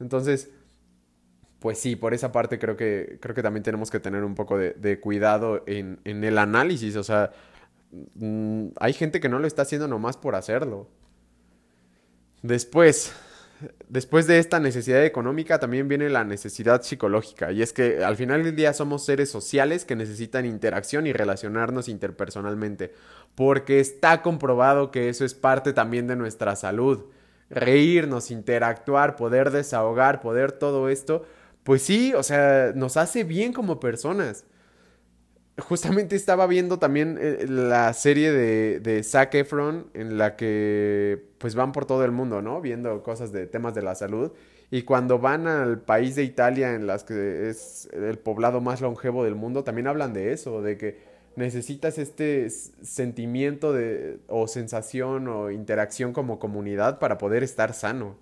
Entonces, 0.00 0.50
pues 1.64 1.78
sí, 1.78 1.96
por 1.96 2.12
esa 2.12 2.30
parte 2.30 2.58
creo 2.58 2.76
que, 2.76 3.16
creo 3.22 3.34
que 3.34 3.42
también 3.42 3.62
tenemos 3.62 3.90
que 3.90 3.98
tener 3.98 4.22
un 4.22 4.34
poco 4.34 4.58
de, 4.58 5.00
cuidado 5.00 5.64
en, 5.66 5.98
el 6.04 6.36
análisis. 6.36 6.94
O 6.96 7.02
sea, 7.02 7.32
mm, 8.16 8.66
hay 8.78 8.92
gente 8.92 9.18
que 9.18 9.30
no 9.30 9.38
lo 9.38 9.46
está 9.46 9.62
haciendo 9.62 9.88
nomás 9.88 10.18
por 10.18 10.34
hacerlo. 10.34 10.90
Después, 12.42 13.14
después 13.88 14.26
de 14.26 14.40
esta 14.40 14.60
necesidad 14.60 15.06
económica 15.06 15.58
también 15.58 15.88
viene 15.88 16.10
la 16.10 16.22
necesidad 16.22 16.82
psicológica. 16.82 17.50
Y 17.50 17.62
es 17.62 17.72
que 17.72 18.04
al 18.04 18.16
final 18.16 18.44
del 18.44 18.56
día 18.56 18.74
somos 18.74 19.06
seres 19.06 19.30
sociales 19.30 19.86
que 19.86 19.96
necesitan 19.96 20.44
interacción 20.44 21.06
y 21.06 21.14
relacionarnos 21.14 21.88
interpersonalmente. 21.88 22.92
Porque 23.34 23.80
está 23.80 24.20
comprobado 24.20 24.90
que 24.90 25.08
eso 25.08 25.24
es 25.24 25.32
parte 25.32 25.72
también 25.72 26.08
de 26.08 26.16
nuestra 26.16 26.56
salud. 26.56 27.06
Reírnos, 27.48 28.30
interactuar, 28.30 29.16
poder 29.16 29.50
desahogar, 29.50 30.20
poder 30.20 30.52
todo 30.52 30.90
esto 30.90 31.24
pues 31.64 31.82
sí, 31.82 32.14
o 32.14 32.22
sea, 32.22 32.72
nos 32.74 32.96
hace 32.96 33.24
bien 33.24 33.52
como 33.52 33.80
personas. 33.80 34.44
Justamente 35.58 36.16
estaba 36.16 36.46
viendo 36.46 36.78
también 36.78 37.16
eh, 37.20 37.46
la 37.48 37.92
serie 37.94 38.32
de, 38.32 38.80
de 38.80 38.98
Efron 39.32 39.86
en 39.94 40.18
la 40.18 40.36
que 40.36 41.28
pues 41.38 41.54
van 41.54 41.72
por 41.72 41.86
todo 41.86 42.04
el 42.04 42.10
mundo, 42.10 42.42
¿no? 42.42 42.60
Viendo 42.60 43.02
cosas 43.02 43.32
de 43.32 43.46
temas 43.46 43.74
de 43.74 43.82
la 43.82 43.94
salud. 43.94 44.32
Y 44.70 44.82
cuando 44.82 45.18
van 45.18 45.46
al 45.46 45.80
país 45.80 46.16
de 46.16 46.24
Italia, 46.24 46.74
en 46.74 46.86
las 46.86 47.04
que 47.04 47.48
es 47.48 47.88
el 47.92 48.18
poblado 48.18 48.60
más 48.60 48.80
longevo 48.80 49.24
del 49.24 49.36
mundo, 49.36 49.64
también 49.64 49.86
hablan 49.86 50.12
de 50.12 50.32
eso, 50.32 50.62
de 50.62 50.76
que 50.76 50.98
necesitas 51.36 51.98
este 51.98 52.50
sentimiento 52.50 53.72
de, 53.72 54.18
o 54.28 54.48
sensación 54.48 55.28
o 55.28 55.50
interacción 55.50 56.12
como 56.12 56.38
comunidad 56.38 56.98
para 56.98 57.18
poder 57.18 57.42
estar 57.42 57.72
sano. 57.74 58.16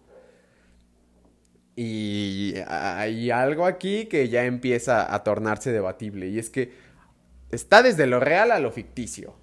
Y 1.74 2.54
hay 2.66 3.30
algo 3.30 3.64
aquí 3.64 4.06
que 4.06 4.28
ya 4.28 4.44
empieza 4.44 5.12
a 5.14 5.22
tornarse 5.24 5.72
debatible, 5.72 6.28
y 6.28 6.38
es 6.38 6.50
que 6.50 6.72
está 7.50 7.82
desde 7.82 8.06
lo 8.06 8.20
real 8.20 8.50
a 8.50 8.58
lo 8.58 8.70
ficticio. 8.72 9.34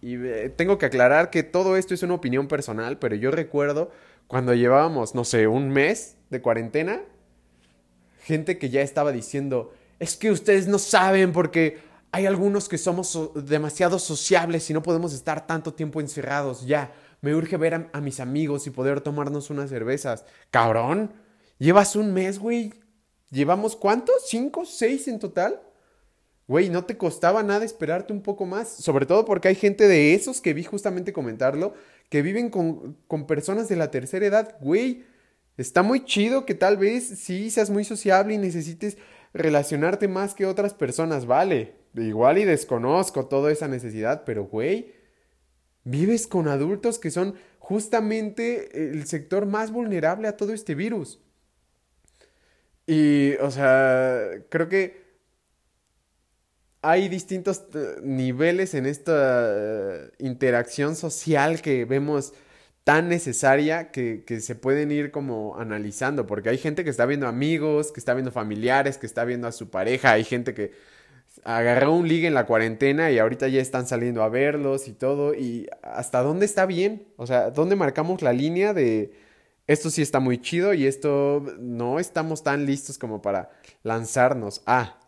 Y 0.00 0.14
eh, 0.14 0.52
tengo 0.54 0.78
que 0.78 0.86
aclarar 0.86 1.30
que 1.30 1.42
todo 1.42 1.76
esto 1.76 1.94
es 1.94 2.02
una 2.02 2.14
opinión 2.14 2.46
personal, 2.46 2.98
pero 2.98 3.16
yo 3.16 3.30
recuerdo 3.30 3.90
cuando 4.26 4.54
llevábamos, 4.54 5.14
no 5.14 5.24
sé, 5.24 5.48
un 5.48 5.70
mes 5.70 6.16
de 6.30 6.40
cuarentena, 6.40 7.00
gente 8.20 8.58
que 8.58 8.68
ya 8.68 8.82
estaba 8.82 9.10
diciendo, 9.10 9.72
es 9.98 10.16
que 10.16 10.30
ustedes 10.30 10.68
no 10.68 10.78
saben 10.78 11.32
porque 11.32 11.78
hay 12.12 12.26
algunos 12.26 12.68
que 12.68 12.78
somos 12.78 13.18
demasiado 13.34 13.98
sociables 13.98 14.68
y 14.70 14.74
no 14.74 14.82
podemos 14.82 15.12
estar 15.12 15.46
tanto 15.46 15.74
tiempo 15.74 16.00
encerrados. 16.00 16.66
Ya, 16.66 16.92
me 17.20 17.34
urge 17.34 17.56
ver 17.56 17.88
a, 17.92 18.00
mis 18.00 18.20
amigos 18.20 18.66
y 18.66 18.70
poder 18.70 19.00
tomarnos 19.00 19.50
unas 19.50 19.70
cervezas. 19.70 20.24
Cabrón, 20.50 21.12
llevas 21.58 21.96
un 21.96 22.12
mes, 22.12 22.38
güey. 22.38 22.72
¿Llevamos 23.30 23.76
cuántos? 23.76 24.28
¿Cinco? 24.28 24.64
¿Seis 24.64 25.06
en 25.08 25.18
total? 25.18 25.60
Güey, 26.46 26.70
no 26.70 26.84
te 26.84 26.96
costaba 26.96 27.42
nada 27.42 27.64
esperarte 27.64 28.12
un 28.12 28.22
poco 28.22 28.46
más. 28.46 28.68
Sobre 28.68 29.04
todo 29.04 29.24
porque 29.24 29.48
hay 29.48 29.54
gente 29.54 29.86
de 29.86 30.14
esos 30.14 30.40
que 30.40 30.54
vi 30.54 30.64
justamente 30.64 31.12
comentarlo, 31.12 31.74
que 32.08 32.22
viven 32.22 32.48
con, 32.48 32.96
con 33.06 33.26
personas 33.26 33.68
de 33.68 33.76
la 33.76 33.90
tercera 33.90 34.26
edad. 34.26 34.56
Güey, 34.60 35.04
Está 35.58 35.82
muy 35.82 36.04
chido 36.04 36.46
que 36.46 36.54
tal 36.54 36.76
vez 36.76 37.04
sí 37.04 37.50
seas 37.50 37.68
muy 37.68 37.84
sociable 37.84 38.32
y 38.32 38.38
necesites 38.38 38.96
relacionarte 39.34 40.06
más 40.06 40.32
que 40.34 40.46
otras 40.46 40.72
personas, 40.72 41.26
vale. 41.26 41.74
Igual 41.96 42.38
y 42.38 42.44
desconozco 42.44 43.26
toda 43.26 43.50
esa 43.50 43.66
necesidad, 43.66 44.22
pero 44.24 44.44
güey, 44.44 44.94
vives 45.82 46.28
con 46.28 46.46
adultos 46.46 47.00
que 47.00 47.10
son 47.10 47.34
justamente 47.58 48.90
el 48.92 49.04
sector 49.08 49.46
más 49.46 49.72
vulnerable 49.72 50.28
a 50.28 50.36
todo 50.36 50.52
este 50.52 50.76
virus. 50.76 51.20
Y, 52.88 53.34
o 53.42 53.50
sea, 53.50 54.30
creo 54.48 54.70
que 54.70 55.08
hay 56.80 57.08
distintos 57.10 57.64
niveles 58.02 58.72
en 58.72 58.86
esta 58.86 60.10
interacción 60.18 60.96
social 60.96 61.60
que 61.60 61.84
vemos 61.84 62.32
tan 62.84 63.10
necesaria 63.10 63.90
que, 63.90 64.24
se 64.40 64.54
pueden 64.54 64.90
ir 64.90 65.10
como 65.10 65.58
analizando, 65.58 66.26
porque 66.26 66.48
hay 66.48 66.56
gente 66.56 66.82
que 66.82 66.88
está 66.88 67.04
viendo 67.04 67.28
amigos, 67.28 67.92
que 67.92 68.00
está 68.00 68.14
viendo 68.14 68.32
familiares, 68.32 68.96
que 68.96 69.06
está 69.06 69.26
viendo 69.26 69.46
a 69.48 69.52
su 69.52 69.68
pareja, 69.68 70.12
hay 70.12 70.24
gente 70.24 70.54
que 70.54 70.72
agarró 71.44 71.92
un 71.92 72.08
ligue 72.08 72.26
en 72.26 72.34
la 72.34 72.46
cuarentena 72.46 73.10
y 73.10 73.18
ahorita 73.18 73.48
ya 73.48 73.60
están 73.60 73.86
saliendo 73.86 74.22
a 74.22 74.30
verlos 74.30 74.88
y 74.88 74.94
todo, 74.94 75.34
y 75.34 75.68
hasta 75.82 76.22
dónde 76.22 76.46
está 76.46 76.64
bien, 76.64 77.06
o 77.18 77.26
sea, 77.26 77.50
dónde 77.50 77.76
marcamos 77.76 78.22
la 78.22 78.32
línea 78.32 78.72
de 78.72 79.27
esto 79.68 79.90
sí 79.90 80.00
está 80.00 80.18
muy 80.18 80.38
chido 80.38 80.72
y 80.72 80.86
esto 80.86 81.44
no 81.60 82.00
estamos 82.00 82.42
tan 82.42 82.64
listos 82.64 82.96
como 82.96 83.20
para 83.20 83.50
lanzarnos 83.82 84.62
a. 84.66 84.98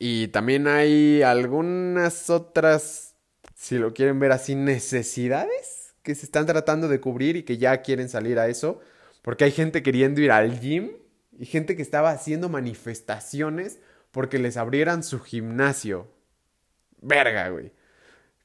Y 0.00 0.28
también 0.28 0.66
hay 0.66 1.22
algunas 1.22 2.28
otras, 2.28 3.14
si 3.54 3.78
lo 3.78 3.94
quieren 3.94 4.18
ver 4.18 4.32
así, 4.32 4.56
necesidades 4.56 5.94
que 6.02 6.16
se 6.16 6.26
están 6.26 6.44
tratando 6.44 6.88
de 6.88 7.00
cubrir 7.00 7.36
y 7.36 7.44
que 7.44 7.56
ya 7.56 7.82
quieren 7.82 8.08
salir 8.08 8.38
a 8.38 8.48
eso, 8.48 8.80
porque 9.22 9.44
hay 9.44 9.52
gente 9.52 9.84
queriendo 9.84 10.20
ir 10.20 10.32
al 10.32 10.60
gym 10.60 10.90
y 11.38 11.46
gente 11.46 11.76
que 11.76 11.82
estaba 11.82 12.10
haciendo 12.10 12.48
manifestaciones 12.48 13.78
porque 14.10 14.40
les 14.40 14.56
abrieran 14.56 15.04
su 15.04 15.20
gimnasio. 15.20 16.08
Verga, 17.00 17.48
güey. 17.50 17.72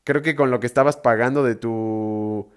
Creo 0.04 0.22
que 0.22 0.36
con 0.36 0.52
lo 0.52 0.60
que 0.60 0.68
estabas 0.68 0.96
pagando 0.96 1.44
de 1.44 1.56
tu 1.56 2.52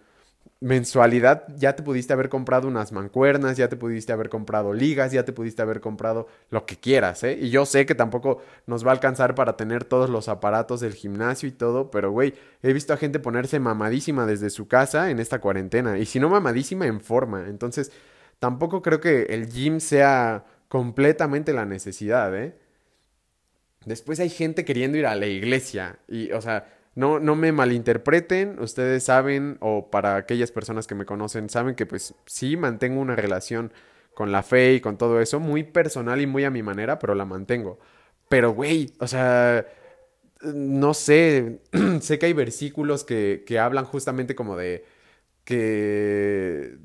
mensualidad 0.62 1.45
ya 1.57 1.75
te 1.75 1.83
pudiste 1.83 2.12
haber 2.12 2.28
comprado 2.28 2.69
unas 2.69 2.92
mancuernas, 2.92 3.57
ya 3.57 3.69
te 3.69 3.76
pudiste 3.76 4.12
haber 4.12 4.28
comprado 4.28 4.73
ligas, 4.73 5.11
ya 5.11 5.25
te 5.25 5.33
pudiste 5.33 5.61
haber 5.61 5.81
comprado 5.81 6.28
lo 6.50 6.64
que 6.66 6.76
quieras, 6.76 7.25
¿eh? 7.25 7.37
Y 7.40 7.50
yo 7.50 7.66
sé 7.66 7.85
que 7.85 7.97
tampoco 7.97 8.40
nos 8.66 8.87
va 8.87 8.90
a 8.90 8.95
alcanzar 8.95 9.35
para 9.35 9.57
tener 9.57 9.85
todos 9.85 10.09
los 10.09 10.28
aparatos 10.28 10.81
del 10.81 10.95
gimnasio 10.95 11.49
y 11.49 11.52
todo, 11.52 11.90
pero 11.90 12.12
güey, 12.12 12.35
he 12.62 12.73
visto 12.73 12.92
a 12.92 12.97
gente 12.97 13.19
ponerse 13.19 13.59
mamadísima 13.59 14.25
desde 14.25 14.50
su 14.50 14.69
casa 14.69 15.11
en 15.11 15.19
esta 15.19 15.40
cuarentena, 15.40 15.99
y 15.99 16.07
si 16.07 16.21
no 16.21 16.28
mamadísima 16.28 16.87
en 16.87 17.00
forma, 17.00 17.49
entonces 17.49 17.90
tampoco 18.38 18.83
creo 18.83 19.00
que 19.00 19.23
el 19.31 19.49
gym 19.49 19.81
sea 19.81 20.45
completamente 20.69 21.52
la 21.52 21.66
necesidad, 21.66 22.37
¿eh? 22.37 22.57
Después 23.85 24.21
hay 24.21 24.31
gente 24.31 24.64
queriendo 24.64 24.97
ir 24.97 25.07
a 25.07 25.16
la 25.16 25.26
iglesia 25.26 25.99
y, 26.07 26.31
o 26.31 26.40
sea, 26.40 26.69
no, 26.94 27.20
no 27.20 27.37
me 27.37 27.52
malinterpreten, 27.52 28.58
ustedes 28.61 29.04
saben, 29.04 29.56
o 29.61 29.90
para 29.90 30.16
aquellas 30.16 30.52
personas 30.52 30.87
que 30.87 30.94
me 30.94 31.06
conocen, 31.06 31.49
saben 31.50 31.75
que 31.75 31.87
pues 31.87 32.14
sí 32.26 32.56
mantengo 32.56 33.00
una 33.00 33.16
relación 33.16 33.72
con 34.14 34.32
la 34.32 34.42
fe 34.42 34.75
y 34.75 34.80
con 34.80 34.99
todo 34.99 35.20
eso, 35.20 35.40
muy 35.40 35.64
personal 35.64 36.20
y 36.20 36.26
muy 36.26 36.44
a 36.44 36.50
mi 36.50 36.62
manera, 36.62 36.99
pero 36.99 37.14
la 37.14 37.25
mantengo. 37.25 37.78
Pero, 38.28 38.52
güey, 38.52 38.92
o 39.00 39.06
sea, 39.06 39.66
no 40.42 40.94
sé, 40.94 41.61
sé 42.00 42.18
que 42.18 42.26
hay 42.26 42.32
versículos 42.34 43.04
que, 43.04 43.44
que 43.46 43.58
hablan 43.58 43.84
justamente 43.87 44.34
como 44.34 44.56
de 44.56 44.84
que 45.44 46.78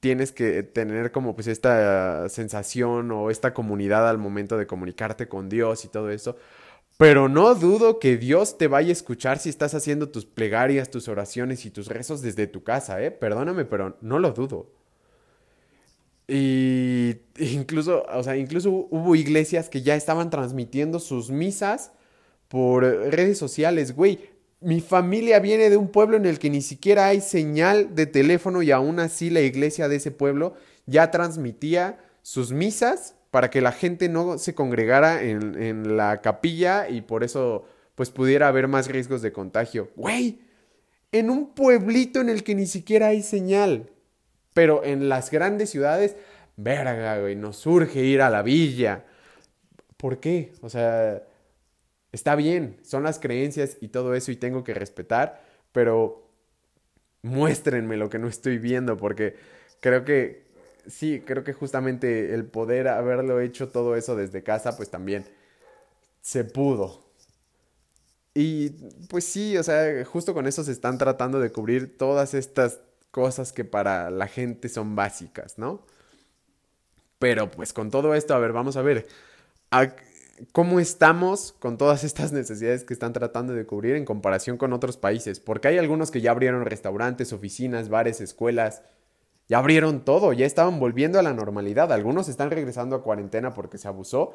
tienes 0.00 0.32
que 0.32 0.62
tener 0.62 1.12
como 1.12 1.34
pues 1.34 1.46
esta 1.48 2.28
sensación 2.28 3.10
o 3.12 3.30
esta 3.30 3.52
comunidad 3.54 4.08
al 4.08 4.18
momento 4.18 4.56
de 4.56 4.66
comunicarte 4.66 5.28
con 5.28 5.48
Dios 5.48 5.84
y 5.84 5.88
todo 5.88 6.10
eso. 6.10 6.36
Pero 7.00 7.30
no 7.30 7.54
dudo 7.54 7.98
que 7.98 8.18
Dios 8.18 8.58
te 8.58 8.68
vaya 8.68 8.90
a 8.90 8.92
escuchar 8.92 9.38
si 9.38 9.48
estás 9.48 9.72
haciendo 9.72 10.10
tus 10.10 10.26
plegarias, 10.26 10.90
tus 10.90 11.08
oraciones 11.08 11.64
y 11.64 11.70
tus 11.70 11.86
rezos 11.86 12.20
desde 12.20 12.46
tu 12.46 12.62
casa, 12.62 13.02
¿eh? 13.02 13.10
Perdóname, 13.10 13.64
pero 13.64 13.96
no 14.02 14.18
lo 14.18 14.32
dudo. 14.32 14.70
Y 16.28 17.16
incluso, 17.38 18.04
o 18.04 18.22
sea, 18.22 18.36
incluso 18.36 18.70
hubo 18.90 19.16
iglesias 19.16 19.70
que 19.70 19.80
ya 19.80 19.94
estaban 19.94 20.28
transmitiendo 20.28 20.98
sus 20.98 21.30
misas 21.30 21.92
por 22.48 22.82
redes 22.84 23.38
sociales, 23.38 23.96
güey. 23.96 24.28
Mi 24.60 24.82
familia 24.82 25.40
viene 25.40 25.70
de 25.70 25.78
un 25.78 25.88
pueblo 25.88 26.18
en 26.18 26.26
el 26.26 26.38
que 26.38 26.50
ni 26.50 26.60
siquiera 26.60 27.06
hay 27.06 27.22
señal 27.22 27.94
de 27.94 28.04
teléfono 28.04 28.60
y 28.60 28.72
aún 28.72 29.00
así 29.00 29.30
la 29.30 29.40
iglesia 29.40 29.88
de 29.88 29.96
ese 29.96 30.10
pueblo 30.10 30.52
ya 30.84 31.10
transmitía 31.10 31.98
sus 32.20 32.52
misas 32.52 33.14
para 33.30 33.50
que 33.50 33.60
la 33.60 33.72
gente 33.72 34.08
no 34.08 34.38
se 34.38 34.54
congregara 34.54 35.22
en, 35.22 35.96
la 35.96 36.20
capilla 36.20 36.88
y 36.88 37.00
por 37.02 37.24
eso 37.24 37.64
pues 37.94 38.10
pudiera 38.10 38.48
haber 38.48 38.66
más 38.66 38.88
riesgos 38.88 39.22
de 39.22 39.32
contagio. 39.32 39.90
Güey, 39.96 40.40
en 41.12 41.30
un 41.30 41.54
pueblito 41.54 42.20
en 42.20 42.28
el 42.28 42.42
que 42.42 42.54
ni 42.54 42.66
siquiera 42.66 43.08
hay 43.08 43.22
señal. 43.22 43.90
Pero 44.54 44.84
en 44.84 45.08
las 45.08 45.30
grandes 45.30 45.70
ciudades, 45.70 46.16
verga, 46.56 47.20
güey, 47.20 47.36
nos 47.36 47.56
surge 47.56 48.02
ir 48.02 48.20
a 48.22 48.30
la 48.30 48.42
villa. 48.42 49.04
¿Por 49.96 50.18
qué? 50.18 50.52
O 50.62 50.68
sea, 50.68 51.22
está 52.10 52.34
bien, 52.34 52.78
son 52.82 53.04
las 53.04 53.18
creencias 53.18 53.76
y 53.80 53.88
todo 53.88 54.14
eso 54.14 54.32
y 54.32 54.36
tengo 54.36 54.64
que 54.64 54.74
respetar, 54.74 55.44
pero 55.72 56.26
muéstrenme 57.22 57.96
lo 57.96 58.08
que 58.08 58.18
no 58.18 58.28
estoy 58.28 58.58
viendo 58.58 58.96
porque 58.96 59.36
creo 59.80 60.04
que 60.04 60.49
sí, 60.90 61.22
creo 61.24 61.44
que 61.44 61.52
justamente 61.52 62.34
el 62.34 62.44
poder 62.44 62.88
haberlo 62.88 63.40
hecho 63.40 63.68
todo 63.68 63.96
eso 63.96 64.16
desde 64.16 64.42
casa, 64.42 64.76
pues 64.76 64.90
también 64.90 65.24
se 66.20 66.44
pudo. 66.44 67.10
Y 68.34 68.70
pues 69.08 69.24
sí, 69.24 69.56
o 69.56 69.62
sea, 69.62 70.04
justo 70.04 70.34
con 70.34 70.46
eso 70.46 70.62
se 70.64 70.72
están 70.72 70.98
tratando 70.98 71.40
de 71.40 71.50
cubrir 71.50 71.96
todas 71.98 72.34
estas 72.34 72.80
cosas 73.10 73.52
que 73.52 73.64
para 73.64 74.10
la 74.10 74.28
gente 74.28 74.68
son 74.68 74.94
básicas, 74.94 75.58
¿no? 75.58 75.84
Pero 77.18 77.50
pues 77.50 77.72
con 77.72 77.90
todo 77.90 78.14
esto, 78.14 78.34
a 78.34 78.38
ver, 78.38 78.52
vamos 78.52 78.76
a 78.76 78.82
ver 78.82 79.06
cómo 80.52 80.80
estamos 80.80 81.52
con 81.58 81.76
todas 81.76 82.04
estas 82.04 82.32
necesidades 82.32 82.84
que 82.84 82.94
están 82.94 83.12
tratando 83.12 83.52
de 83.52 83.66
cubrir 83.66 83.96
en 83.96 84.04
comparación 84.04 84.56
con 84.56 84.72
otros 84.72 84.96
países, 84.96 85.40
porque 85.40 85.68
hay 85.68 85.78
algunos 85.78 86.10
que 86.10 86.20
ya 86.20 86.30
abrieron 86.30 86.64
restaurantes, 86.64 87.32
oficinas, 87.32 87.88
bares, 87.88 88.20
escuelas, 88.20 88.82
ya 89.50 89.58
abrieron 89.58 90.04
todo, 90.04 90.32
ya 90.32 90.46
estaban 90.46 90.78
volviendo 90.78 91.18
a 91.18 91.22
la 91.22 91.34
normalidad. 91.34 91.92
Algunos 91.92 92.28
están 92.28 92.50
regresando 92.50 92.94
a 92.94 93.02
cuarentena 93.02 93.52
porque 93.52 93.78
se 93.78 93.88
abusó. 93.88 94.34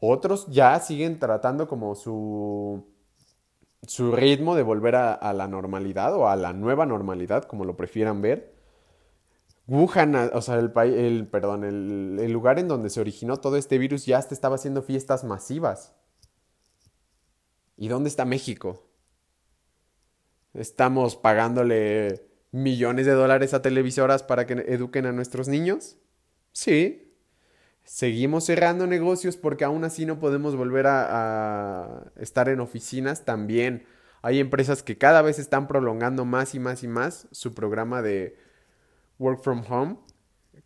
Otros 0.00 0.48
ya 0.48 0.76
siguen 0.80 1.20
tratando 1.20 1.68
como 1.68 1.94
su, 1.94 2.84
su 3.86 4.10
ritmo 4.10 4.56
de 4.56 4.64
volver 4.64 4.96
a, 4.96 5.32
la 5.34 5.46
normalidad 5.46 6.16
o 6.16 6.26
a 6.26 6.34
la 6.34 6.52
nueva 6.52 6.84
normalidad, 6.84 7.44
como 7.44 7.64
lo 7.64 7.76
prefieran 7.76 8.22
ver. 8.22 8.52
Wuhan, 9.68 10.16
o 10.16 10.42
sea, 10.42 10.56
el, 10.56 10.72
el, 10.76 11.28
perdón, 11.28 11.62
el, 11.62 12.18
el 12.20 12.32
lugar 12.32 12.58
en 12.58 12.66
donde 12.66 12.90
se 12.90 13.00
originó 13.00 13.36
todo 13.36 13.56
este 13.56 13.78
virus 13.78 14.04
ya 14.04 14.18
hasta 14.18 14.34
estaba 14.34 14.56
haciendo 14.56 14.82
fiestas 14.82 15.22
masivas. 15.22 15.94
¿Y 17.76 17.86
dónde 17.86 18.08
está 18.08 18.24
México? 18.24 18.82
Estamos 20.54 21.14
pagándole 21.14 22.29
millones 22.52 23.06
de 23.06 23.12
dólares 23.12 23.54
a 23.54 23.62
televisoras 23.62 24.22
para 24.22 24.46
que 24.46 24.54
eduquen 24.68 25.06
a 25.06 25.12
nuestros 25.12 25.48
niños. 25.48 25.98
Sí. 26.52 27.06
Seguimos 27.84 28.44
cerrando 28.44 28.86
negocios 28.86 29.36
porque 29.36 29.64
aún 29.64 29.84
así 29.84 30.06
no 30.06 30.20
podemos 30.20 30.54
volver 30.54 30.86
a, 30.86 32.12
estar 32.16 32.48
en 32.48 32.60
oficinas 32.60 33.24
también. 33.24 33.86
Hay 34.22 34.38
empresas 34.38 34.82
que 34.82 34.98
cada 34.98 35.22
vez 35.22 35.38
están 35.38 35.66
prolongando 35.66 36.24
más 36.24 36.54
y 36.54 36.60
más 36.60 36.82
y 36.82 36.88
más 36.88 37.26
su 37.32 37.54
programa 37.54 38.02
de 38.02 38.36
work 39.18 39.42
from 39.42 39.64
home 39.68 39.96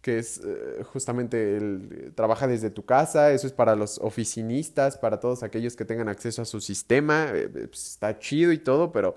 que 0.04 0.18
es 0.18 0.42
eh, 0.44 0.84
justamente 0.84 1.56
el 1.56 2.12
trabaja 2.14 2.46
desde 2.46 2.68
tu 2.68 2.84
casa, 2.84 3.32
eso 3.32 3.46
es 3.46 3.54
para 3.54 3.74
los 3.74 3.98
oficinistas, 4.00 4.98
para 4.98 5.18
todos 5.18 5.42
aquellos 5.42 5.76
que 5.76 5.86
tengan 5.86 6.10
acceso 6.10 6.42
a 6.42 6.44
su 6.44 6.60
sistema, 6.60 7.28
eh, 7.32 7.44
eh, 7.44 7.68
pues, 7.68 7.92
está 7.92 8.18
chido 8.18 8.52
y 8.52 8.58
todo, 8.58 8.92
pero 8.92 9.16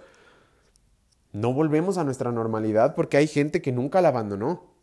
no 1.34 1.53
volvemos 1.53 1.98
a 1.98 2.03
nuestra 2.03 2.31
normalidad 2.31 2.96
porque 2.96 3.17
hay 3.17 3.27
gente 3.27 3.62
que 3.62 3.72
nunca 3.72 4.01
la 4.01 4.10
abandonó. 4.10 4.74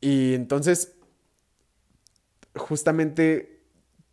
Y 0.00 0.34
entonces, 0.34 0.96
justamente 2.56 3.60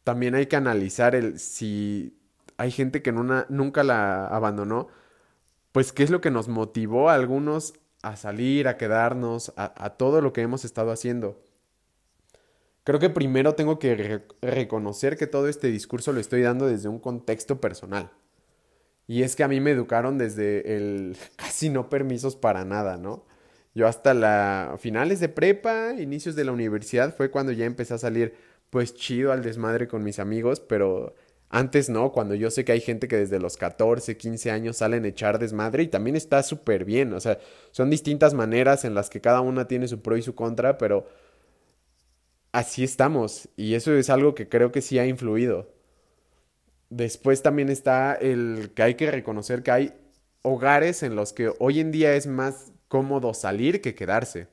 también 0.03 0.36
hay 0.36 0.48
que 0.48 0.55
analizar 0.55 1.15
el 1.15 1.39
si 1.39 2.19
hay 2.58 2.72
gente 2.72 3.01
que 3.01 3.12
nunca 3.12 3.84
la 3.84 4.27
abandonó, 4.27 4.89
pues 5.72 5.93
qué 5.93 6.03
es 6.03 6.10
lo 6.10 6.22
que 6.22 6.31
nos 6.31 6.48
motivó 6.48 7.10
a 7.10 7.15
algunos 7.15 7.74
a 8.01 8.15
salir, 8.15 8.67
a 8.67 8.77
quedarnos, 8.77 9.53
a, 9.55 9.89
todo 9.91 10.22
lo 10.22 10.34
que 10.34 10.41
hemos 10.41 10.65
estado 10.65 10.91
haciendo. 10.91 11.41
Creo 12.84 13.00
que 13.00 13.10
primero 13.10 13.55
tengo 13.55 13.77
que 13.77 14.24
reconocer 14.41 15.17
que 15.17 15.27
todo 15.27 15.48
este 15.48 15.67
discurso 15.67 16.12
lo 16.13 16.19
estoy 16.19 16.41
dando 16.41 16.67
desde 16.67 16.89
un 16.89 17.00
contexto 17.00 17.60
personal. 17.60 18.10
Y 19.10 19.24
es 19.24 19.36
que 19.36 19.44
a 19.44 19.48
mí 19.48 19.60
me 19.60 19.72
educaron 19.72 20.20
desde 20.20 20.75
el 20.75 21.18
casi 21.36 21.70
no 21.70 21.89
permisos 21.89 22.36
para 22.36 22.63
nada, 22.63 22.98
¿no? 22.98 23.25
Yo 23.74 23.88
hasta 23.88 24.13
la 24.13 24.75
finales 24.80 25.20
de 25.20 25.30
prepa, 25.30 25.96
inicios 26.00 26.36
de 26.36 26.46
la 26.46 26.51
universidad 26.51 27.16
fue 27.16 27.32
cuando 27.32 27.51
ya 27.51 27.66
empecé 27.66 27.96
a 27.96 27.98
salir 27.98 28.36
pues 28.70 28.94
chido 28.94 29.32
al 29.32 29.42
desmadre 29.42 29.88
con 29.88 30.04
mis 30.04 30.20
amigos, 30.20 30.60
pero 30.60 31.16
antes 31.50 31.89
no, 31.89 32.12
cuando 32.12 32.36
yo 32.36 32.51
sé 32.51 32.63
que 32.66 32.72
hay 32.74 32.82
gente 32.82 33.08
que 33.08 33.18
desde 33.18 33.39
los 33.39 33.58
14, 33.58 34.16
15 34.16 34.51
años 34.51 34.78
salen 34.78 35.06
a 35.06 35.08
echar 35.08 35.39
desmadre 35.39 35.84
y 35.84 35.88
también 35.88 36.16
está 36.16 36.44
súper 36.44 36.86
bien. 36.86 37.13
O 37.13 37.20
sea, 37.20 37.39
son 37.72 37.89
distintas 37.89 38.36
maneras 38.36 38.86
en 38.86 38.94
las 38.94 39.10
que 39.10 39.22
cada 39.22 39.42
una 39.42 39.68
tiene 39.68 39.88
su 39.88 40.01
pro 40.04 40.18
y 40.18 40.22
su 40.22 40.36
contra, 40.36 40.78
pero 40.78 41.08
así 42.51 42.84
estamos. 42.84 43.50
Y 43.58 43.74
eso 43.74 43.92
es 43.94 44.12
algo 44.12 44.36
que 44.36 44.48
creo 44.50 44.72
que 44.72 44.82
sí 44.82 45.00
ha 45.00 45.08
influido. 45.08 45.78
Después 46.89 47.41
también 47.43 47.69
está 47.69 48.13
el 48.13 48.72
que 48.75 48.84
hay 48.84 48.96
que 48.96 49.12
reconocer 49.12 49.63
que 49.63 49.72
hay 49.72 49.93
hogares 50.41 51.03
en 51.03 51.15
los 51.15 51.34
que 51.34 51.51
hoy 51.60 51.79
en 51.79 51.91
día 51.91 52.15
es 52.15 52.27
más 52.27 52.72
cómodo 52.88 53.34
salir 53.34 53.81
que 53.81 53.96
quedarse. 53.96 54.48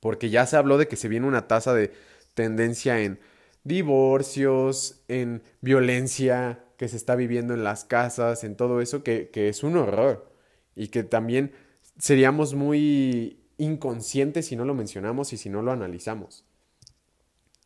Porque 0.00 0.30
ya 0.30 0.46
se 0.46 0.56
habló 0.56 0.78
de 0.78 0.88
que 0.88 0.96
se 0.96 1.08
viene 1.08 1.26
una 1.26 1.48
tasa 1.48 1.74
de 1.74 1.92
tendencia 2.34 3.00
en 3.00 3.18
divorcios, 3.64 5.02
en 5.08 5.42
violencia 5.60 6.64
que 6.76 6.88
se 6.88 6.96
está 6.96 7.16
viviendo 7.16 7.54
en 7.54 7.64
las 7.64 7.84
casas, 7.84 8.44
en 8.44 8.56
todo 8.56 8.80
eso, 8.80 9.02
que, 9.02 9.30
es 9.34 9.62
un 9.62 9.76
horror. 9.76 10.32
Y 10.76 10.88
que 10.88 11.02
también 11.02 11.52
seríamos 11.98 12.54
muy 12.54 13.40
inconscientes 13.58 14.46
si 14.46 14.56
no 14.56 14.64
lo 14.64 14.74
mencionamos 14.74 15.32
y 15.32 15.36
si 15.36 15.50
no 15.50 15.62
lo 15.62 15.72
analizamos. 15.72 16.44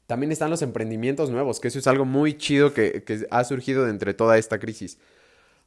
También 0.07 0.33
están 0.33 0.51
los 0.51 0.63
emprendimientos 0.63 1.31
nuevos, 1.31 1.61
que 1.61 1.69
eso 1.69 1.79
es 1.79 1.87
algo 1.87 2.05
muy 2.05 2.37
chido 2.37 2.75
que, 2.75 3.27
ha 3.31 3.45
surgido 3.45 3.85
de 3.85 3.91
entre 3.91 4.15
toda 4.15 4.37
esta 4.39 4.59
crisis. 4.59 4.99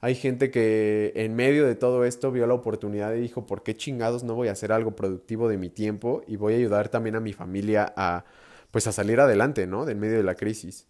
Hay 0.01 0.13
gente 0.13 0.51
que 0.51 1.13
en 1.15 1.35
medio 1.35 1.65
de 1.65 1.75
todo 1.75 2.05
esto 2.05 2.31
vio 2.31 2.45
la 2.45 2.53
oportunidad 2.53 3.13
y 3.13 3.21
dijo, 3.21 3.45
¿por 3.45 3.63
qué 3.63 3.75
chingados 3.75 4.23
no 4.23 4.35
voy 4.35 4.49
a 4.49 4.51
hacer 4.51 4.71
algo 4.71 4.95
productivo 4.95 5.47
de 5.47 5.57
mi 5.57 5.69
tiempo? 5.69 6.21
Y 6.27 6.35
voy 6.35 6.53
a 6.53 6.57
ayudar 6.57 6.89
también 6.89 7.15
a 7.15 7.21
mi 7.21 7.33
familia 7.33 7.91
a, 7.95 8.25
pues 8.71 8.87
a 8.87 8.91
salir 8.91 9.19
adelante, 9.19 9.67
¿no? 9.67 9.85
Del 9.85 9.97
medio 9.97 10.17
de 10.17 10.23
la 10.23 10.35
crisis. 10.35 10.87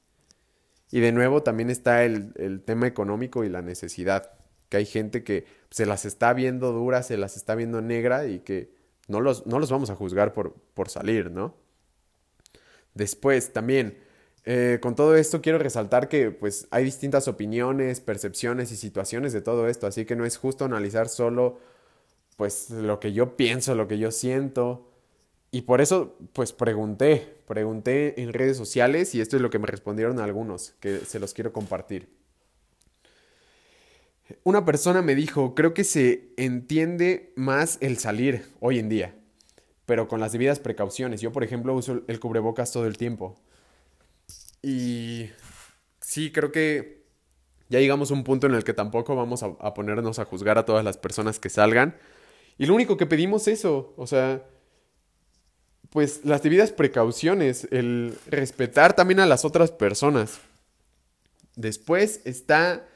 Y 0.92 1.00
de 1.00 1.12
nuevo 1.12 1.44
también 1.44 1.70
está 1.70 2.04
el, 2.04 2.62
tema 2.66 2.88
económico 2.88 3.44
y 3.44 3.50
la 3.50 3.62
necesidad, 3.62 4.32
que 4.70 4.78
hay 4.78 4.86
gente 4.86 5.24
que 5.24 5.46
se 5.70 5.86
las 5.86 6.06
está 6.06 6.34
viendo 6.34 6.72
duras, 6.72 7.08
se 7.08 7.18
las 7.18 7.38
está 7.38 7.56
viendo 7.56 7.82
negra 7.82 8.28
y 8.28 8.40
que 8.40 8.74
no 9.08 9.22
los, 9.22 9.46
no 9.46 9.60
los 9.60 9.70
vamos 9.72 9.90
a 9.90 9.96
juzgar 9.96 10.34
por, 10.34 10.56
por 10.74 10.90
salir, 10.90 11.32
¿no? 11.32 11.56
Después 12.96 13.54
también, 13.54 14.00
eh, 14.46 14.80
con 14.82 14.96
todo 14.96 15.16
esto 15.16 15.42
quiero 15.42 15.60
resaltar 15.60 16.10
que 16.10 16.32
pues 16.32 16.68
hay 16.72 16.84
distintas 16.84 17.28
opiniones, 17.28 18.02
percepciones 18.02 18.72
y 18.72 18.78
situaciones 18.78 19.32
de 19.34 19.42
todo 19.42 19.68
esto, 19.68 19.86
así 19.86 20.06
que 20.06 20.16
no 20.16 20.26
es 20.26 20.38
justo 20.38 20.66
analizar 20.66 21.08
solo 21.08 21.60
pues 22.38 22.72
lo 22.72 23.00
que 23.00 23.14
yo 23.14 23.38
pienso, 23.38 23.76
lo 23.76 23.88
que 23.88 23.98
yo 23.98 24.12
siento, 24.12 24.90
y 25.56 25.62
por 25.62 25.80
eso, 25.80 26.18
pues 26.34 26.52
pregunté, 26.52 27.38
pregunté 27.48 28.22
en 28.22 28.34
redes 28.34 28.58
sociales 28.58 29.16
y 29.16 29.22
esto 29.22 29.38
es 29.38 29.42
lo 29.42 29.50
que 29.50 29.58
me 29.58 29.68
respondieron 29.68 30.20
algunos, 30.20 30.76
que 30.82 31.00
se 31.00 31.18
los 31.18 31.34
quiero 31.34 31.54
compartir. 31.54 32.10
Una 34.44 34.66
persona 34.66 35.02
me 35.02 35.16
dijo, 35.16 35.56
creo 35.56 35.74
que 35.74 35.86
se 35.86 36.34
entiende 36.36 37.32
más 37.38 37.78
el 37.80 37.98
salir 38.00 38.44
hoy 38.60 38.80
en 38.80 38.90
día, 38.90 39.16
pero 39.86 40.08
con 40.08 40.20
las 40.20 40.32
debidas 40.32 40.60
precauciones. 40.60 41.22
Yo, 41.22 41.32
por 41.32 41.44
ejemplo, 41.44 41.74
uso 41.74 42.02
el 42.08 42.20
cubrebocas 42.20 42.72
todo 42.72 42.86
el 42.88 42.98
tiempo. 42.98 43.36
Y 44.62 45.30
sí, 46.02 46.32
creo 46.32 46.52
que 46.52 47.06
ya 47.70 47.80
llegamos 47.80 48.12
a 48.12 48.14
un 48.14 48.24
punto 48.24 48.48
en 48.48 48.56
el 48.56 48.64
que 48.64 48.74
tampoco 48.74 49.16
vamos 49.16 49.44
a, 49.44 49.74
ponernos 49.74 50.20
a 50.20 50.26
juzgar 50.26 50.58
a 50.58 50.66
todas 50.66 50.84
las 50.84 50.98
personas 50.98 51.40
que 51.40 51.50
salgan. 51.50 51.98
Y 52.58 52.66
lo 52.66 52.74
único 52.74 52.98
que 52.98 53.06
pedimos 53.06 53.48
es 53.48 53.60
eso, 53.60 53.94
o 53.98 54.08
sea, 54.08 54.44
pues 55.90 56.24
las 56.24 56.42
debidas 56.42 56.72
precauciones, 56.72 57.68
el 57.72 58.18
respetar 58.28 58.96
también 58.96 59.20
a 59.20 59.26
las 59.26 59.46
otras 59.46 59.72
personas. 59.72 60.40
Después 61.56 62.22
está 62.26 62.88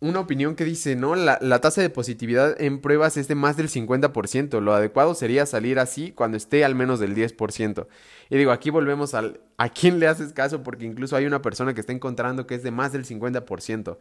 una 0.00 0.20
opinión 0.20 0.56
que 0.56 0.64
dice, 0.64 0.94
no, 0.94 1.14
la, 1.14 1.38
tasa 1.60 1.80
de 1.80 1.88
positividad 1.88 2.60
en 2.60 2.80
pruebas 2.80 3.16
es 3.16 3.28
de 3.28 3.34
más 3.34 3.56
del 3.56 3.68
50%, 3.70 4.60
lo 4.60 4.74
adecuado 4.74 5.14
sería 5.14 5.46
salir 5.46 5.78
así 5.78 6.12
cuando 6.12 6.36
esté 6.36 6.64
al 6.64 6.74
menos 6.74 7.00
del 7.00 7.14
10%. 7.14 7.86
Y 8.28 8.36
digo, 8.36 8.52
aquí 8.52 8.68
volvemos 8.68 9.14
al, 9.14 9.40
a 9.56 9.70
quién 9.70 9.98
le 9.98 10.06
haces 10.06 10.34
caso, 10.34 10.62
porque 10.62 10.84
incluso 10.84 11.16
hay 11.16 11.24
una 11.24 11.40
persona 11.40 11.72
que 11.72 11.80
está 11.80 11.92
encontrando 11.92 12.46
que 12.46 12.56
es 12.56 12.62
de 12.62 12.70
más 12.70 12.92
del 12.92 13.06
50%. 13.06 13.96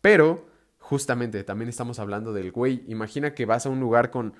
Pero, 0.00 0.46
justamente, 0.78 1.42
también 1.42 1.68
estamos 1.68 1.98
hablando 1.98 2.32
del 2.32 2.52
güey, 2.52 2.84
imagina 2.86 3.34
que 3.34 3.44
vas 3.44 3.66
a 3.66 3.70
un 3.70 3.80
lugar 3.80 4.10
con 4.10 4.34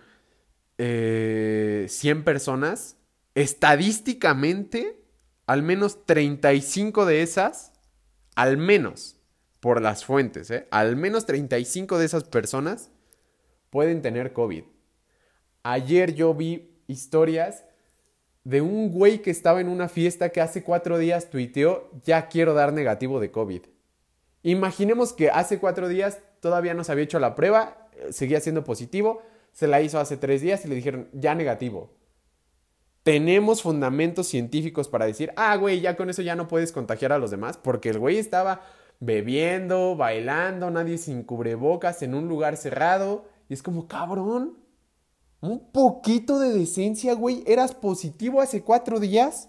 eh, 0.78 1.86
100 1.88 2.22
personas. 2.22 2.96
Estadísticamente, 3.34 5.02
al 5.46 5.62
menos 5.62 6.04
35 6.06 7.06
de 7.06 7.22
esas, 7.22 7.72
al 8.36 8.56
menos 8.56 9.21
por 9.62 9.80
las 9.80 10.04
fuentes, 10.04 10.50
¿eh? 10.50 10.66
al 10.72 10.96
menos 10.96 11.24
35 11.24 11.96
de 11.96 12.04
esas 12.04 12.24
personas 12.24 12.90
pueden 13.70 14.02
tener 14.02 14.32
COVID. 14.32 14.64
Ayer 15.62 16.14
yo 16.14 16.34
vi 16.34 16.82
historias 16.88 17.64
de 18.42 18.60
un 18.60 18.90
güey 18.90 19.22
que 19.22 19.30
estaba 19.30 19.60
en 19.60 19.68
una 19.68 19.88
fiesta 19.88 20.30
que 20.30 20.40
hace 20.40 20.64
cuatro 20.64 20.98
días 20.98 21.30
tuiteó, 21.30 21.92
ya 22.02 22.26
quiero 22.26 22.54
dar 22.54 22.72
negativo 22.72 23.20
de 23.20 23.30
COVID. 23.30 23.62
Imaginemos 24.42 25.12
que 25.12 25.30
hace 25.30 25.60
cuatro 25.60 25.86
días 25.86 26.18
todavía 26.40 26.74
no 26.74 26.82
se 26.82 26.90
había 26.90 27.04
hecho 27.04 27.20
la 27.20 27.36
prueba, 27.36 27.86
eh, 27.92 28.12
seguía 28.12 28.40
siendo 28.40 28.64
positivo, 28.64 29.22
se 29.52 29.68
la 29.68 29.80
hizo 29.80 30.00
hace 30.00 30.16
tres 30.16 30.42
días 30.42 30.64
y 30.64 30.68
le 30.68 30.74
dijeron, 30.74 31.08
ya 31.12 31.36
negativo 31.36 31.94
tenemos 33.02 33.62
fundamentos 33.62 34.28
científicos 34.28 34.88
para 34.88 35.06
decir, 35.06 35.32
ah, 35.36 35.56
güey, 35.56 35.80
ya 35.80 35.96
con 35.96 36.08
eso 36.10 36.22
ya 36.22 36.36
no 36.36 36.48
puedes 36.48 36.72
contagiar 36.72 37.12
a 37.12 37.18
los 37.18 37.30
demás, 37.30 37.56
porque 37.56 37.90
el 37.90 37.98
güey 37.98 38.18
estaba 38.18 38.62
bebiendo, 39.02 39.96
bailando, 39.96 40.70
nadie 40.70 40.96
sin 40.96 41.24
cubrebocas, 41.24 42.02
en 42.02 42.14
un 42.14 42.28
lugar 42.28 42.56
cerrado, 42.56 43.28
y 43.48 43.54
es 43.54 43.62
como, 43.62 43.88
cabrón, 43.88 44.56
un 45.40 45.72
poquito 45.72 46.38
de 46.38 46.52
decencia, 46.52 47.14
güey, 47.14 47.42
eras 47.48 47.74
positivo 47.74 48.40
hace 48.40 48.62
cuatro 48.62 49.00
días. 49.00 49.48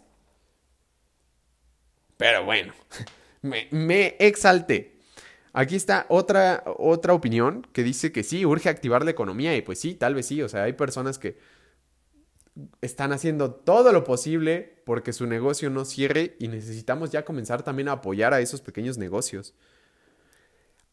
Pero 2.18 2.44
bueno, 2.46 2.74
me, 3.44 4.16
exalté. 4.18 4.98
Aquí 5.54 5.76
está 5.76 6.08
otra, 6.10 6.64
otra 6.66 7.14
opinión 7.14 7.68
que 7.74 7.84
dice 7.84 8.12
que 8.12 8.24
sí, 8.24 8.48
urge 8.48 8.70
activar 8.70 9.06
la 9.06 9.12
economía 9.12 9.56
y 9.56 9.62
pues 9.62 9.80
sí, 9.80 9.94
tal 9.94 10.16
vez 10.16 10.26
sí, 10.26 10.42
o 10.42 10.50
sea, 10.50 10.64
hay 10.64 10.74
personas 10.74 11.20
que 11.20 11.38
están 12.82 13.14
haciendo 13.14 13.52
todo 13.52 13.92
lo 13.92 14.04
posible 14.04 14.82
porque 14.86 15.14
su 15.14 15.26
negocio 15.26 15.70
no 15.70 15.86
cierre 15.86 16.36
y 16.40 16.48
necesitamos 16.48 17.12
ya 17.12 17.26
comenzar 17.26 17.64
también 17.64 17.90
a 17.90 17.94
apoyar 17.94 18.34
a 18.34 18.42
esos 18.42 18.62
pequeños 18.62 18.98
negocios. 18.98 19.54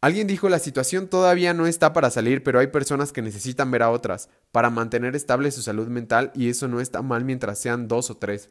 Alguien 0.01 0.27
dijo 0.27 0.49
la 0.49 0.59
situación 0.59 1.09
todavía 1.09 1.53
no 1.53 1.66
está 1.66 1.92
para 1.92 2.11
salir, 2.11 2.42
pero 2.42 2.59
hay 2.59 2.68
personas 2.68 3.12
que 3.12 3.20
necesitan 3.20 3.70
ver 3.70 3.83
a 3.83 3.90
otras 3.90 4.31
para 4.51 4.70
mantener 4.70 5.14
estable 5.14 5.51
su 5.51 5.61
salud 5.61 5.88
mental 5.88 6.33
y 6.35 6.49
eso 6.49 6.68
no 6.68 6.81
está 6.81 7.03
mal 7.03 7.25
mientras 7.25 7.59
sean 7.59 7.87
dos 7.87 8.11
o 8.11 8.16
tres. 8.16 8.49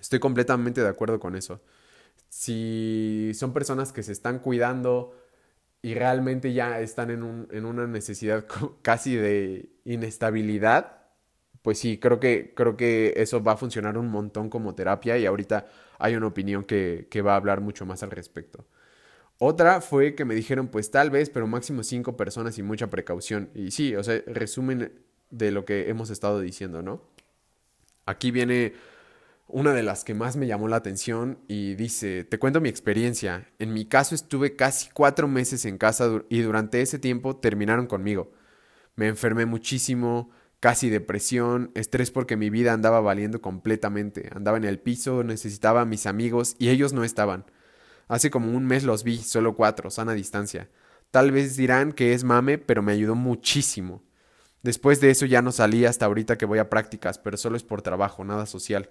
Estoy 0.00 0.20
completamente 0.20 0.80
de 0.80 0.88
acuerdo 0.88 1.18
con 1.18 1.34
eso. 1.34 1.60
Si 2.28 3.32
son 3.34 3.52
personas 3.52 3.92
que 3.92 4.04
se 4.04 4.12
están 4.12 4.38
cuidando 4.38 5.16
y 5.82 5.94
realmente 5.94 6.52
ya 6.52 6.80
están 6.80 7.10
en, 7.10 7.24
un, 7.24 7.48
en 7.50 7.64
una 7.64 7.88
necesidad 7.88 8.46
casi 8.82 9.16
de 9.16 9.70
inestabilidad, 9.84 10.97
pues 11.62 11.78
sí, 11.78 11.98
creo 11.98 12.20
que, 12.20 12.52
creo 12.54 12.76
que 12.76 13.14
eso 13.16 13.42
va 13.42 13.52
a 13.52 13.56
funcionar 13.56 13.98
un 13.98 14.08
montón 14.10 14.50
como 14.50 14.74
terapia 14.74 15.18
y 15.18 15.26
ahorita 15.26 15.66
hay 15.98 16.16
una 16.16 16.26
opinión 16.26 16.64
que, 16.64 17.08
que 17.10 17.22
va 17.22 17.34
a 17.34 17.36
hablar 17.36 17.60
mucho 17.60 17.86
más 17.86 18.02
al 18.02 18.10
respecto. 18.10 18.64
Otra 19.38 19.80
fue 19.80 20.14
que 20.14 20.24
me 20.24 20.34
dijeron, 20.34 20.68
pues 20.68 20.90
tal 20.90 21.10
vez, 21.10 21.30
pero 21.30 21.46
máximo 21.46 21.82
cinco 21.84 22.16
personas 22.16 22.58
y 22.58 22.62
mucha 22.62 22.88
precaución. 22.88 23.50
Y 23.54 23.70
sí, 23.70 23.94
o 23.94 24.02
sea, 24.02 24.20
resumen 24.26 24.92
de 25.30 25.52
lo 25.52 25.64
que 25.64 25.88
hemos 25.88 26.10
estado 26.10 26.40
diciendo, 26.40 26.82
¿no? 26.82 27.02
Aquí 28.04 28.30
viene 28.30 28.74
una 29.46 29.72
de 29.72 29.82
las 29.82 30.04
que 30.04 30.14
más 30.14 30.36
me 30.36 30.46
llamó 30.46 30.68
la 30.68 30.76
atención 30.76 31.38
y 31.48 31.74
dice, 31.74 32.24
te 32.24 32.38
cuento 32.38 32.60
mi 32.60 32.68
experiencia. 32.68 33.48
En 33.58 33.72
mi 33.72 33.86
caso 33.86 34.14
estuve 34.14 34.56
casi 34.56 34.90
cuatro 34.92 35.28
meses 35.28 35.64
en 35.64 35.78
casa 35.78 36.22
y 36.28 36.40
durante 36.42 36.82
ese 36.82 36.98
tiempo 36.98 37.36
terminaron 37.36 37.86
conmigo. 37.86 38.32
Me 38.96 39.08
enfermé 39.08 39.46
muchísimo, 39.46 40.30
casi 40.60 40.90
depresión, 40.90 41.70
estrés 41.74 42.10
porque 42.10 42.36
mi 42.36 42.50
vida 42.50 42.72
andaba 42.72 43.00
valiendo 43.00 43.40
completamente. 43.40 44.30
Andaba 44.34 44.56
en 44.56 44.64
el 44.64 44.78
piso, 44.80 45.22
necesitaba 45.24 45.82
a 45.82 45.86
mis 45.86 46.06
amigos 46.06 46.56
y 46.58 46.70
ellos 46.70 46.92
no 46.92 47.04
estaban. 47.04 47.46
Hace 48.08 48.30
como 48.30 48.56
un 48.56 48.66
mes 48.66 48.84
los 48.84 49.04
vi, 49.04 49.18
solo 49.18 49.54
cuatro, 49.54 49.90
sana 49.90 50.14
distancia. 50.14 50.68
Tal 51.10 51.32
vez 51.32 51.56
dirán 51.56 51.92
que 51.92 52.12
es 52.12 52.24
mame, 52.24 52.58
pero 52.58 52.82
me 52.82 52.92
ayudó 52.92 53.14
muchísimo. 53.14 54.02
Después 54.62 55.00
de 55.00 55.10
eso 55.10 55.26
ya 55.26 55.42
no 55.42 55.52
salí 55.52 55.84
hasta 55.84 56.06
ahorita 56.06 56.36
que 56.36 56.46
voy 56.46 56.58
a 56.58 56.68
prácticas, 56.70 57.18
pero 57.18 57.36
solo 57.36 57.56
es 57.56 57.62
por 57.62 57.82
trabajo, 57.82 58.24
nada 58.24 58.46
social. 58.46 58.90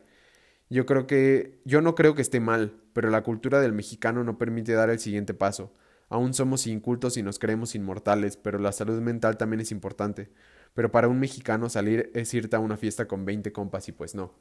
Yo 0.70 0.86
creo 0.86 1.08
que 1.08 1.62
yo 1.66 1.82
no 1.82 1.96
creo 1.96 2.16
que 2.16 2.22
esté 2.22 2.40
mal, 2.40 2.82
pero 2.94 3.10
la 3.10 3.24
cultura 3.24 3.62
del 3.62 3.74
mexicano 3.74 4.24
no 4.24 4.38
permite 4.38 4.74
dar 4.74 4.90
el 4.90 5.00
siguiente 5.00 5.34
paso. 5.34 5.74
Aún 6.10 6.34
somos 6.34 6.68
incultos 6.68 7.18
y 7.18 7.24
nos 7.24 7.40
creemos 7.40 7.76
inmortales, 7.76 8.38
pero 8.38 8.60
la 8.60 8.72
salud 8.72 9.00
mental 9.02 9.38
también 9.38 9.60
es 9.60 9.72
importante. 9.72 10.30
Pero 10.78 10.92
para 10.92 11.08
un 11.08 11.20
mexicano 11.20 11.70
salir 11.70 12.12
es 12.14 12.32
irte 12.36 12.56
a 12.56 12.60
una 12.60 12.78
fiesta 12.78 13.08
con 13.08 13.26
20 13.26 13.52
compas 13.52 13.90
y 13.90 13.94
pues 13.94 14.14
no. 14.14 14.36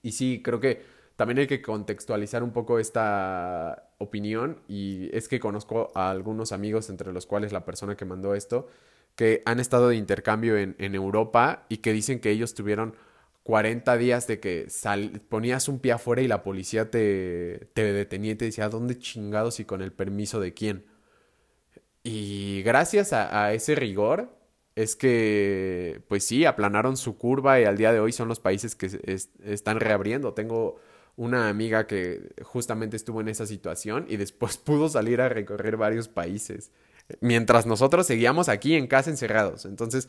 Y 0.00 0.12
sí, 0.12 0.40
creo 0.42 0.60
que 0.60 0.80
también 1.14 1.40
hay 1.40 1.46
que 1.46 1.60
contextualizar 1.60 2.42
un 2.42 2.52
poco 2.52 2.78
esta 2.78 3.90
opinión 3.98 4.62
y 4.66 5.14
es 5.14 5.28
que 5.28 5.38
conozco 5.38 5.92
a 5.94 6.08
algunos 6.08 6.52
amigos, 6.52 6.88
entre 6.88 7.12
los 7.12 7.26
cuales 7.26 7.52
la 7.52 7.66
persona 7.66 7.98
que 7.98 8.06
mandó 8.06 8.34
esto, 8.34 8.66
que 9.14 9.42
han 9.44 9.60
estado 9.60 9.90
de 9.90 9.96
intercambio 9.96 10.56
en, 10.56 10.74
en 10.78 10.94
Europa 10.94 11.66
y 11.68 11.76
que 11.78 11.92
dicen 11.92 12.20
que 12.20 12.30
ellos 12.30 12.54
tuvieron 12.54 12.94
40 13.42 13.98
días 13.98 14.26
de 14.26 14.40
que 14.40 14.68
ponías 15.28 15.68
un 15.68 15.80
pie 15.80 15.92
afuera 15.92 16.22
y 16.22 16.28
la 16.28 16.42
policía 16.42 16.90
te, 16.90 17.68
te 17.74 17.92
detenía 17.92 18.32
y 18.32 18.36
te 18.36 18.46
decía, 18.46 18.70
¿dónde 18.70 18.98
chingados 18.98 19.60
y 19.60 19.66
con 19.66 19.82
el 19.82 19.92
permiso 19.92 20.40
de 20.40 20.54
quién? 20.54 20.86
Y 22.02 22.62
gracias 22.62 23.12
a 23.12 23.52
ese 23.52 23.74
rigor, 23.74 24.37
es 24.78 24.94
que, 24.94 26.02
pues 26.06 26.22
sí, 26.22 26.44
aplanaron 26.44 26.96
su 26.96 27.18
curva 27.18 27.58
y 27.58 27.64
al 27.64 27.76
día 27.76 27.92
de 27.92 27.98
hoy 27.98 28.12
son 28.12 28.28
los 28.28 28.38
países 28.38 28.76
que 28.76 28.88
están 29.44 29.80
reabriendo. 29.80 30.34
Tengo 30.34 30.76
una 31.16 31.48
amiga 31.48 31.88
que 31.88 32.30
justamente 32.44 32.96
estuvo 32.96 33.20
en 33.20 33.26
esa 33.26 33.44
situación 33.44 34.06
y 34.08 34.18
después 34.18 34.56
pudo 34.56 34.88
salir 34.88 35.20
a 35.20 35.28
recorrer 35.28 35.76
varios 35.76 36.06
países, 36.06 36.70
mientras 37.20 37.66
nosotros 37.66 38.06
seguíamos 38.06 38.48
aquí 38.48 38.76
en 38.76 38.86
casa 38.86 39.10
encerrados. 39.10 39.64
Entonces, 39.64 40.08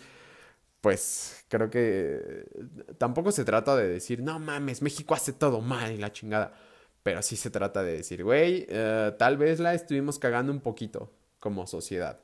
pues 0.82 1.46
creo 1.50 1.72
que 1.72 2.46
tampoco 3.00 3.32
se 3.32 3.46
trata 3.46 3.76
de 3.76 3.88
decir, 3.88 4.22
no 4.22 4.38
mames, 4.38 4.84
México 4.84 5.16
hace 5.16 5.34
todo 5.34 5.62
mal 5.62 5.94
y 5.94 5.98
la 5.98 6.12
chingada. 6.12 6.54
Pero 7.02 7.24
sí 7.24 7.38
se 7.38 7.50
trata 7.50 7.82
de 7.82 7.94
decir, 7.94 8.24
güey, 8.24 8.68
eh, 8.70 9.16
tal 9.18 9.38
vez 9.38 9.60
la 9.60 9.74
estuvimos 9.74 10.20
cagando 10.20 10.52
un 10.52 10.60
poquito 10.60 11.12
como 11.40 11.66
sociedad 11.66 12.20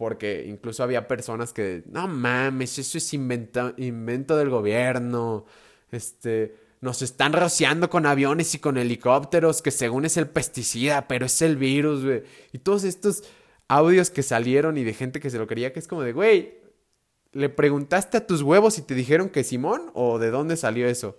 porque 0.00 0.46
incluso 0.48 0.82
había 0.82 1.06
personas 1.06 1.52
que, 1.52 1.82
no 1.84 2.08
mames, 2.08 2.78
eso 2.78 2.96
es 2.96 3.12
invento, 3.12 3.74
invento 3.76 4.34
del 4.38 4.48
gobierno, 4.48 5.44
este, 5.92 6.56
nos 6.80 7.02
están 7.02 7.34
rociando 7.34 7.90
con 7.90 8.06
aviones 8.06 8.54
y 8.54 8.60
con 8.60 8.78
helicópteros, 8.78 9.60
que 9.60 9.70
según 9.70 10.06
es 10.06 10.16
el 10.16 10.26
pesticida, 10.26 11.06
pero 11.06 11.26
es 11.26 11.42
el 11.42 11.58
virus, 11.58 12.02
güey. 12.02 12.22
Y 12.50 12.60
todos 12.60 12.84
estos 12.84 13.24
audios 13.68 14.08
que 14.08 14.22
salieron 14.22 14.78
y 14.78 14.84
de 14.84 14.94
gente 14.94 15.20
que 15.20 15.28
se 15.28 15.36
lo 15.36 15.46
quería, 15.46 15.74
que 15.74 15.80
es 15.80 15.86
como 15.86 16.00
de, 16.00 16.14
güey, 16.14 16.54
¿le 17.32 17.50
preguntaste 17.50 18.16
a 18.16 18.26
tus 18.26 18.40
huevos 18.40 18.72
si 18.72 18.80
te 18.80 18.94
dijeron 18.94 19.28
que 19.28 19.44
Simón 19.44 19.90
o 19.92 20.18
de 20.18 20.30
dónde 20.30 20.56
salió 20.56 20.88
eso? 20.88 21.18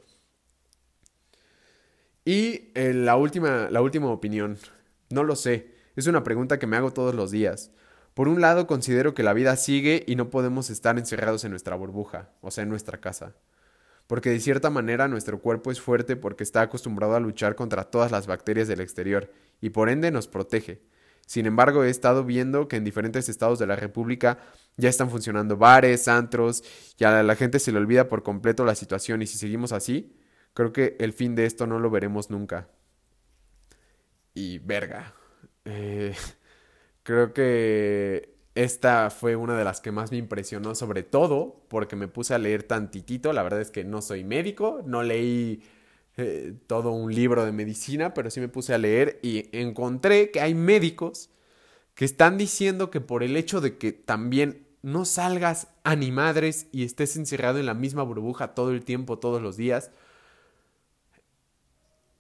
Y 2.26 2.72
eh, 2.74 2.96
la, 2.96 3.16
última, 3.16 3.70
la 3.70 3.84
última 3.84 4.10
opinión, 4.10 4.58
no 5.12 5.24
lo 5.24 5.36
sé, 5.36 5.68
es 5.96 6.08
una 6.08 6.24
pregunta 6.24 6.58
que 6.58 6.66
me 6.66 6.78
hago 6.78 6.92
todos 6.92 7.14
los 7.14 7.30
días. 7.30 7.70
Por 8.14 8.28
un 8.28 8.42
lado, 8.42 8.68
considero 8.68 9.14
que 9.14 9.24
la 9.24 9.34
vida 9.34 9.56
sigue 9.56 10.04
y 10.08 10.16
no 10.16 10.30
podemos 10.30 10.70
estar 10.70 10.98
encerrados 10.98 11.44
en 11.46 11.52
nuestra 11.52 11.76
burbuja, 11.76 12.30
o 12.42 12.52
sea, 12.52 12.64
en 12.64 12.70
nuestra 12.70 13.00
casa. 13.00 13.36
Porque 14.08 14.30
de 14.30 14.42
cierta 14.42 14.70
manera 14.70 15.08
nuestro 15.08 15.40
cuerpo 15.40 15.72
es 15.72 15.80
fuerte 15.80 16.18
porque 16.18 16.44
está 16.44 16.62
acostumbrado 16.62 17.16
a 17.16 17.22
luchar 17.22 17.56
contra 17.56 17.86
todas 17.86 18.12
las 18.12 18.28
bacterias 18.28 18.68
del 18.68 18.82
exterior 18.82 19.32
y 19.62 19.70
por 19.70 19.90
ende 19.90 20.12
nos 20.12 20.28
protege. 20.28 20.82
Sin 21.26 21.46
embargo, 21.46 21.86
he 21.86 21.90
estado 21.90 22.26
viendo 22.26 22.68
que 22.68 22.76
en 22.76 22.84
diferentes 22.84 23.30
estados 23.30 23.58
de 23.58 23.68
la 23.68 23.78
República 23.78 24.40
ya 24.76 24.90
están 24.90 25.10
funcionando 25.10 25.56
bares, 25.56 26.10
antros, 26.10 26.64
y 26.98 27.06
a 27.06 27.24
la 27.24 27.36
gente 27.38 27.60
se 27.60 27.72
le 27.72 27.78
olvida 27.78 28.10
por 28.10 28.22
completo 28.24 28.66
la 28.66 28.76
situación 28.76 29.22
y 29.22 29.28
si 29.28 29.38
seguimos 29.38 29.72
así, 29.72 30.14
creo 30.54 30.74
que 30.74 30.98
el 31.00 31.14
fin 31.14 31.36
de 31.36 31.46
esto 31.46 31.68
no 31.68 31.80
lo 31.80 31.90
veremos 31.90 32.30
nunca. 32.30 32.68
Y 34.34 34.60
verga. 34.60 35.14
Eh, 35.64 36.16
Creo 37.04 37.34
que 37.34 38.36
esta 38.56 39.10
fue 39.10 39.36
una 39.36 39.58
de 39.58 39.64
las 39.64 39.82
que 39.82 39.92
más 39.92 40.12
me 40.12 40.18
impresionó, 40.18 40.76
sobre 40.76 41.04
todo 41.04 41.64
porque 41.70 41.96
me 41.96 42.08
puse 42.08 42.34
a 42.34 42.38
leer 42.38 42.64
tantitito. 42.64 43.34
La 43.34 43.44
verdad 43.44 43.62
es 43.62 43.72
que 43.72 43.84
no 43.84 44.02
soy 44.02 44.24
médico, 44.24 44.82
no 44.86 45.04
leí 45.04 45.64
eh, 46.18 46.54
todo 46.68 46.92
un 46.92 47.14
libro 47.14 47.46
de 47.46 47.52
medicina, 47.52 48.14
pero 48.14 48.30
sí 48.30 48.40
me 48.40 48.50
puse 48.50 48.74
a 48.74 48.78
leer 48.78 49.20
y 49.24 49.50
encontré 49.58 50.32
que 50.32 50.42
hay 50.42 50.54
médicos 50.54 51.30
que 51.96 52.06
están 52.06 52.38
diciendo 52.38 52.92
que 52.92 53.02
por 53.02 53.24
el 53.24 53.38
hecho 53.38 53.62
de 53.62 53.78
que 53.78 53.94
también 53.94 54.68
no 54.82 55.06
salgas 55.06 55.68
a 55.84 55.96
ni 55.96 56.12
madres 56.12 56.68
y 56.72 56.84
estés 56.84 57.16
encerrado 57.16 57.60
en 57.60 57.66
la 57.66 57.74
misma 57.74 58.04
burbuja 58.04 58.54
todo 58.54 58.72
el 58.72 58.84
tiempo, 58.84 59.20
todos 59.20 59.42
los 59.42 59.58
días, 59.58 59.92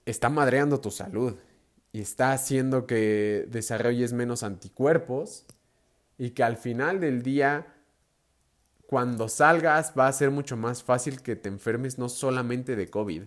está 0.05 0.29
madreando 0.29 0.79
tu 0.79 0.91
salud 0.91 1.35
y 1.93 2.01
está 2.01 2.31
haciendo 2.31 2.87
que 2.87 3.45
desarrolles 3.49 4.13
menos 4.13 4.43
anticuerpos 4.43 5.45
y 6.17 6.31
que 6.31 6.43
al 6.43 6.57
final 6.57 6.99
del 6.99 7.21
día, 7.21 7.73
cuando 8.87 9.27
salgas, 9.27 9.93
va 9.97 10.07
a 10.07 10.13
ser 10.13 10.31
mucho 10.31 10.55
más 10.55 10.83
fácil 10.83 11.21
que 11.21 11.35
te 11.35 11.49
enfermes 11.49 11.97
no 11.97 12.07
solamente 12.09 12.75
de 12.75 12.89
COVID, 12.89 13.23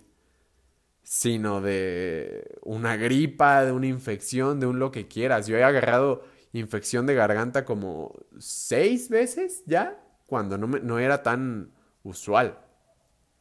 sino 1.02 1.60
de 1.60 2.58
una 2.62 2.96
gripa, 2.96 3.64
de 3.64 3.72
una 3.72 3.86
infección, 3.86 4.60
de 4.60 4.66
un 4.66 4.78
lo 4.78 4.90
que 4.90 5.08
quieras. 5.08 5.46
Yo 5.46 5.56
he 5.56 5.64
agarrado 5.64 6.24
infección 6.52 7.04
de 7.06 7.14
garganta 7.14 7.64
como 7.64 8.14
seis 8.38 9.10
veces 9.10 9.62
ya, 9.66 10.00
cuando 10.26 10.56
no, 10.56 10.66
no 10.66 10.98
era 10.98 11.22
tan 11.22 11.72
usual. 12.02 12.58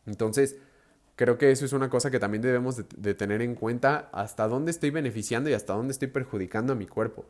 Entonces, 0.05 0.57
creo 1.23 1.37
que 1.37 1.51
eso 1.51 1.63
es 1.63 1.71
una 1.71 1.89
cosa 1.89 2.11
que 2.11 2.19
también 2.19 2.41
debemos 2.41 2.75
de, 2.75 3.13
tener 3.13 3.41
en 3.41 3.55
cuenta 3.55 4.09
hasta 4.11 4.45
dónde 4.45 4.71
estoy 4.71 4.89
beneficiando 4.89 5.49
y 5.49 5.53
hasta 5.53 5.71
dónde 5.71 5.93
estoy 5.93 6.09
perjudicando 6.09 6.73
a 6.73 6.75
mi 6.75 6.85
cuerpo. 6.85 7.23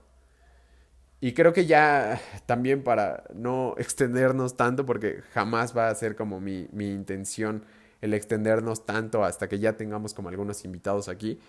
Y 1.22 1.34
creo 1.34 1.54
que 1.54 1.68
ya 1.68 2.20
también 2.48 2.84
para 2.84 3.26
no 3.36 3.76
extendernos 3.78 4.58
tanto, 4.58 4.88
porque 4.88 5.22
jamás 5.36 5.78
va 5.78 5.90
a 5.90 5.96
ser 5.96 6.16
como 6.16 6.40
mi, 6.40 6.68
mi 6.72 6.92
intención 6.92 7.66
el 8.02 8.16
extendernos 8.16 8.88
tanto 8.88 9.24
hasta 9.24 9.48
que 9.48 9.60
ya 9.60 9.78
tengamos 9.78 10.16
como 10.16 10.30
algunos 10.30 10.66
invitados 10.66 11.08
aquí. 11.08 11.40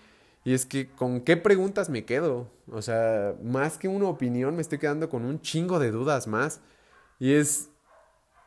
Y 0.43 0.53
es 0.53 0.67
que, 0.67 0.87
¿con 0.87 1.21
qué 1.21 1.37
preguntas 1.37 1.89
me 1.89 2.05
quedo? 2.05 2.51
O 2.67 2.83
sea, 2.83 3.33
más 3.43 3.79
que 3.79 3.87
una 3.87 4.05
opinión, 4.05 4.55
me 4.55 4.61
estoy 4.61 4.77
quedando 4.77 5.09
con 5.09 5.25
un 5.25 5.41
chingo 5.41 5.79
de 5.79 5.89
dudas 5.89 6.27
más. 6.27 6.61
Y 7.17 7.33
es, 7.33 7.69
¿En 7.69 7.74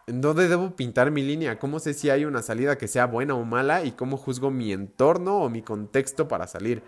dónde 0.09 0.49
debo 0.49 0.75
pintar 0.75 1.11
mi 1.11 1.23
línea? 1.23 1.59
¿Cómo 1.59 1.79
sé 1.79 1.95
si 1.95 2.11
hay 2.11 2.25
una 2.25 2.43
salida 2.43 2.79
que 2.79 2.89
sea 2.89 3.07
buena 3.07 3.35
o 3.35 3.45
mala? 3.45 3.85
¿Y 3.85 3.93
cómo 3.93 4.17
juzgo 4.17 4.51
mi 4.51 4.73
entorno 4.73 5.39
o 5.41 5.51
mi 5.51 5.63
contexto 5.63 6.29
para 6.29 6.47
salir? 6.47 6.83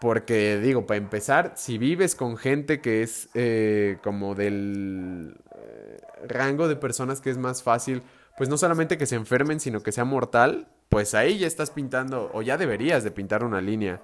Porque 0.00 0.58
digo, 0.58 0.86
para 0.86 0.98
empezar, 0.98 1.54
si 1.56 1.78
vives 1.78 2.14
con 2.14 2.36
gente 2.36 2.80
que 2.80 3.02
es 3.02 3.28
eh, 3.34 3.98
como 4.02 4.34
del 4.34 5.36
eh, 5.54 6.00
rango 6.28 6.68
de 6.68 6.76
personas 6.76 7.20
que 7.20 7.30
es 7.30 7.38
más 7.38 7.62
fácil, 7.62 8.02
pues 8.36 8.48
no 8.48 8.58
solamente 8.58 8.98
que 8.98 9.06
se 9.06 9.16
enfermen, 9.16 9.58
sino 9.60 9.82
que 9.82 9.92
sea 9.92 10.04
mortal, 10.04 10.68
pues 10.88 11.14
ahí 11.14 11.38
ya 11.38 11.46
estás 11.46 11.70
pintando, 11.70 12.30
o 12.34 12.42
ya 12.42 12.58
deberías 12.58 13.04
de 13.04 13.10
pintar 13.10 13.42
una 13.42 13.60
línea. 13.60 14.02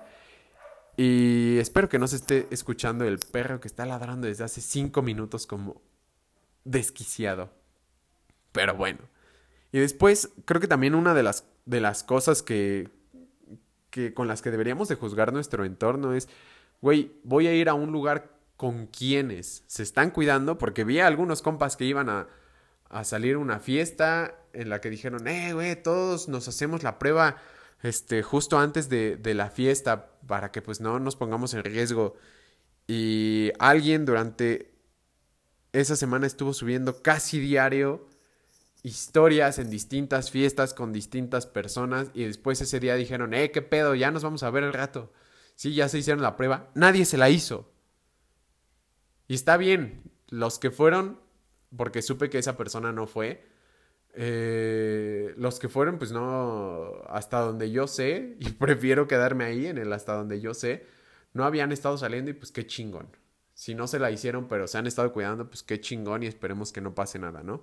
Y 0.97 1.59
espero 1.59 1.89
que 1.89 1.99
no 1.99 2.07
se 2.09 2.17
esté 2.17 2.49
escuchando 2.51 3.05
el 3.05 3.19
perro 3.19 3.61
que 3.61 3.69
está 3.69 3.87
ladrando 3.87 4.27
desde 4.27 4.45
hace 4.45 4.61
cinco 4.61 5.03
minutos 5.03 5.47
como 5.47 5.83
desquiciado. 6.65 7.62
Pero 8.53 8.75
bueno. 8.75 9.01
Y 9.73 9.79
después, 9.79 10.31
creo 10.45 10.61
que 10.61 10.69
también 10.69 10.95
una 10.95 11.15
de 11.15 11.23
las, 11.23 11.47
de 11.65 11.81
las 11.81 12.05
cosas 12.05 12.43
que, 12.43 12.91
que 13.91 14.15
con 14.15 14.29
las 14.29 14.43
que 14.43 14.51
deberíamos 14.51 14.89
de 14.89 14.97
juzgar 14.97 15.33
nuestro 15.33 15.65
entorno 15.65 16.13
es, 16.13 16.29
güey, 16.81 17.13
voy 17.25 17.47
a 17.47 17.55
ir 17.55 17.69
a 17.69 17.75
un 17.75 17.91
lugar 17.91 18.31
con 18.57 18.87
quienes 18.87 19.65
se 19.67 19.83
están 19.83 20.11
cuidando, 20.11 20.59
porque 20.59 20.85
vi 20.85 21.01
a 21.01 21.07
algunos 21.07 21.43
compas 21.43 21.77
que 21.77 21.85
iban 21.85 22.09
a, 22.09 22.29
a 22.91 23.05
salir 23.05 23.37
a 23.37 23.39
una 23.39 23.59
fiesta 23.59 24.37
en 24.53 24.69
la 24.69 24.81
que 24.81 24.91
dijeron, 24.91 25.27
eh, 25.27 25.53
güey, 25.55 25.83
todos 25.83 26.29
nos 26.29 26.47
hacemos 26.47 26.83
la 26.83 26.99
prueba 26.99 27.37
este, 27.83 28.23
justo 28.23 28.59
antes 28.59 28.89
de, 28.89 29.17
de 29.17 29.35
la 29.35 29.51
fiesta 29.51 30.11
para 30.27 30.53
que 30.53 30.63
pues 30.63 30.81
no 30.81 31.01
nos 31.01 31.17
pongamos 31.17 31.55
en 31.55 31.65
riesgo. 31.65 32.15
Y 32.87 33.51
alguien 33.59 34.05
durante 34.05 34.73
esa 35.73 35.97
semana 35.97 36.27
estuvo 36.27 36.53
subiendo 36.53 37.03
casi 37.03 37.41
diario 37.41 38.07
historias 38.83 39.59
en 39.59 39.71
distintas 39.71 40.31
fiestas 40.31 40.75
con 40.75 40.93
distintas 40.93 41.47
personas 41.47 42.11
y 42.15 42.25
después 42.25 42.61
ese 42.61 42.81
día 42.81 42.97
dijeron, 42.97 43.35
eh, 43.35 43.51
qué 43.51 43.63
pedo, 43.63 43.95
ya 43.95 44.11
nos 44.11 44.25
vamos 44.25 44.43
a 44.43 44.51
ver 44.51 44.65
el 44.65 44.73
rato. 44.73 45.13
Sí, 45.55 45.75
ya 45.75 45.89
se 45.89 45.99
hicieron 45.99 46.23
la 46.23 46.37
prueba. 46.37 46.71
Nadie 46.75 47.05
se 47.05 47.19
la 47.19 47.31
hizo. 47.31 47.73
Y 49.29 49.35
está 49.35 49.57
bien, 49.57 50.03
los 50.29 50.59
que 50.59 50.71
fueron, 50.71 51.21
porque 51.77 52.03
supe 52.03 52.31
que 52.31 52.39
esa 52.39 52.57
persona 52.57 52.93
no 52.93 53.07
fue, 53.07 53.47
eh, 54.15 55.33
los 55.37 55.59
que 55.59 55.69
fueron, 55.69 55.99
pues 55.99 56.13
no, 56.13 57.03
hasta 57.09 57.41
donde 57.41 57.71
yo 57.71 57.87
sé, 57.87 58.37
y 58.41 58.51
prefiero 58.51 59.07
quedarme 59.07 59.45
ahí 59.45 59.67
en 59.67 59.79
el 59.79 59.93
hasta 59.93 60.15
donde 60.15 60.41
yo 60.41 60.55
sé, 60.55 60.87
no 61.33 61.45
habían 61.45 61.73
estado 61.73 61.97
saliendo 61.97 62.31
y 62.31 62.35
pues 62.35 62.53
qué 62.53 62.67
chingón. 62.67 63.09
Si 63.55 63.75
no 63.75 63.87
se 63.87 63.99
la 63.99 64.11
hicieron, 64.11 64.49
pero 64.49 64.67
se 64.67 64.79
han 64.79 64.87
estado 64.87 65.13
cuidando, 65.13 65.49
pues 65.49 65.63
qué 65.63 65.81
chingón 65.81 66.23
y 66.23 66.27
esperemos 66.27 66.73
que 66.73 66.81
no 66.81 66.95
pase 66.95 67.19
nada, 67.19 67.43
¿no? 67.43 67.63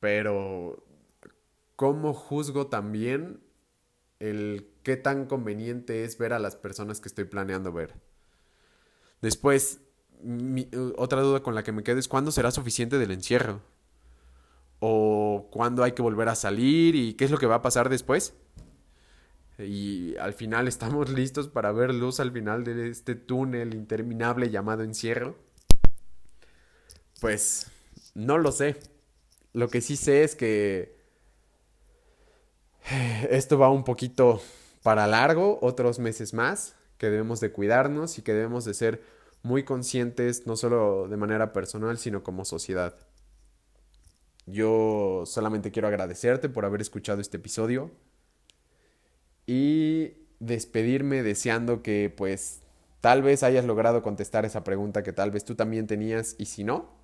Pero, 0.00 0.82
¿cómo 1.76 2.14
juzgo 2.14 2.66
también 2.66 3.40
el 4.18 4.68
qué 4.82 4.96
tan 4.96 5.26
conveniente 5.26 6.04
es 6.04 6.18
ver 6.18 6.32
a 6.32 6.38
las 6.38 6.56
personas 6.56 7.00
que 7.00 7.08
estoy 7.08 7.24
planeando 7.24 7.72
ver? 7.72 7.94
Después, 9.20 9.80
otra 10.96 11.20
duda 11.20 11.42
con 11.42 11.54
la 11.54 11.62
que 11.62 11.72
me 11.72 11.82
quedo 11.82 11.98
es 11.98 12.08
cuándo 12.08 12.30
será 12.30 12.50
suficiente 12.50 12.98
del 12.98 13.10
encierro 13.10 13.60
o 14.80 15.48
cuándo 15.50 15.84
hay 15.84 15.92
que 15.92 16.02
volver 16.02 16.28
a 16.28 16.34
salir 16.34 16.96
y 16.96 17.14
qué 17.14 17.26
es 17.26 17.30
lo 17.30 17.38
que 17.38 17.46
va 17.46 17.56
a 17.56 17.62
pasar 17.62 17.88
después. 17.88 18.34
Y 19.58 20.16
al 20.16 20.32
final 20.32 20.68
estamos 20.68 21.10
listos 21.12 21.48
para 21.48 21.70
ver 21.72 21.94
luz 21.94 22.18
al 22.18 22.32
final 22.32 22.64
de 22.64 22.88
este 22.88 23.14
túnel 23.14 23.74
interminable 23.74 24.50
llamado 24.50 24.82
encierro. 24.82 25.36
Pues 27.20 27.70
no 28.14 28.38
lo 28.38 28.52
sé. 28.52 28.76
Lo 29.52 29.68
que 29.68 29.80
sí 29.80 29.96
sé 29.96 30.22
es 30.22 30.36
que 30.36 30.96
esto 33.30 33.58
va 33.58 33.70
un 33.70 33.84
poquito 33.84 34.40
para 34.82 35.06
largo, 35.06 35.58
otros 35.62 35.98
meses 35.98 36.34
más, 36.34 36.74
que 36.98 37.10
debemos 37.10 37.40
de 37.40 37.52
cuidarnos 37.52 38.18
y 38.18 38.22
que 38.22 38.32
debemos 38.32 38.64
de 38.64 38.74
ser 38.74 39.02
muy 39.42 39.64
conscientes, 39.64 40.46
no 40.46 40.56
solo 40.56 41.08
de 41.08 41.16
manera 41.16 41.52
personal, 41.52 41.98
sino 41.98 42.22
como 42.22 42.44
sociedad. 42.44 42.94
Yo 44.46 45.24
solamente 45.26 45.70
quiero 45.70 45.88
agradecerte 45.88 46.48
por 46.48 46.64
haber 46.64 46.80
escuchado 46.80 47.20
este 47.20 47.36
episodio 47.36 47.90
y 49.46 50.12
despedirme 50.40 51.22
deseando 51.22 51.82
que 51.82 52.12
pues 52.14 52.62
tal 53.00 53.22
vez 53.22 53.42
hayas 53.42 53.64
logrado 53.64 54.02
contestar 54.02 54.44
esa 54.44 54.64
pregunta 54.64 55.02
que 55.02 55.12
tal 55.12 55.30
vez 55.30 55.44
tú 55.44 55.54
también 55.54 55.86
tenías 55.86 56.34
y 56.38 56.46
si 56.46 56.64
no, 56.64 56.99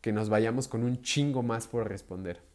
que 0.00 0.12
nos 0.12 0.28
vayamos 0.28 0.68
con 0.68 0.82
un 0.82 1.02
chingo 1.02 1.42
más 1.42 1.66
por 1.66 1.88
responder. 1.88 2.49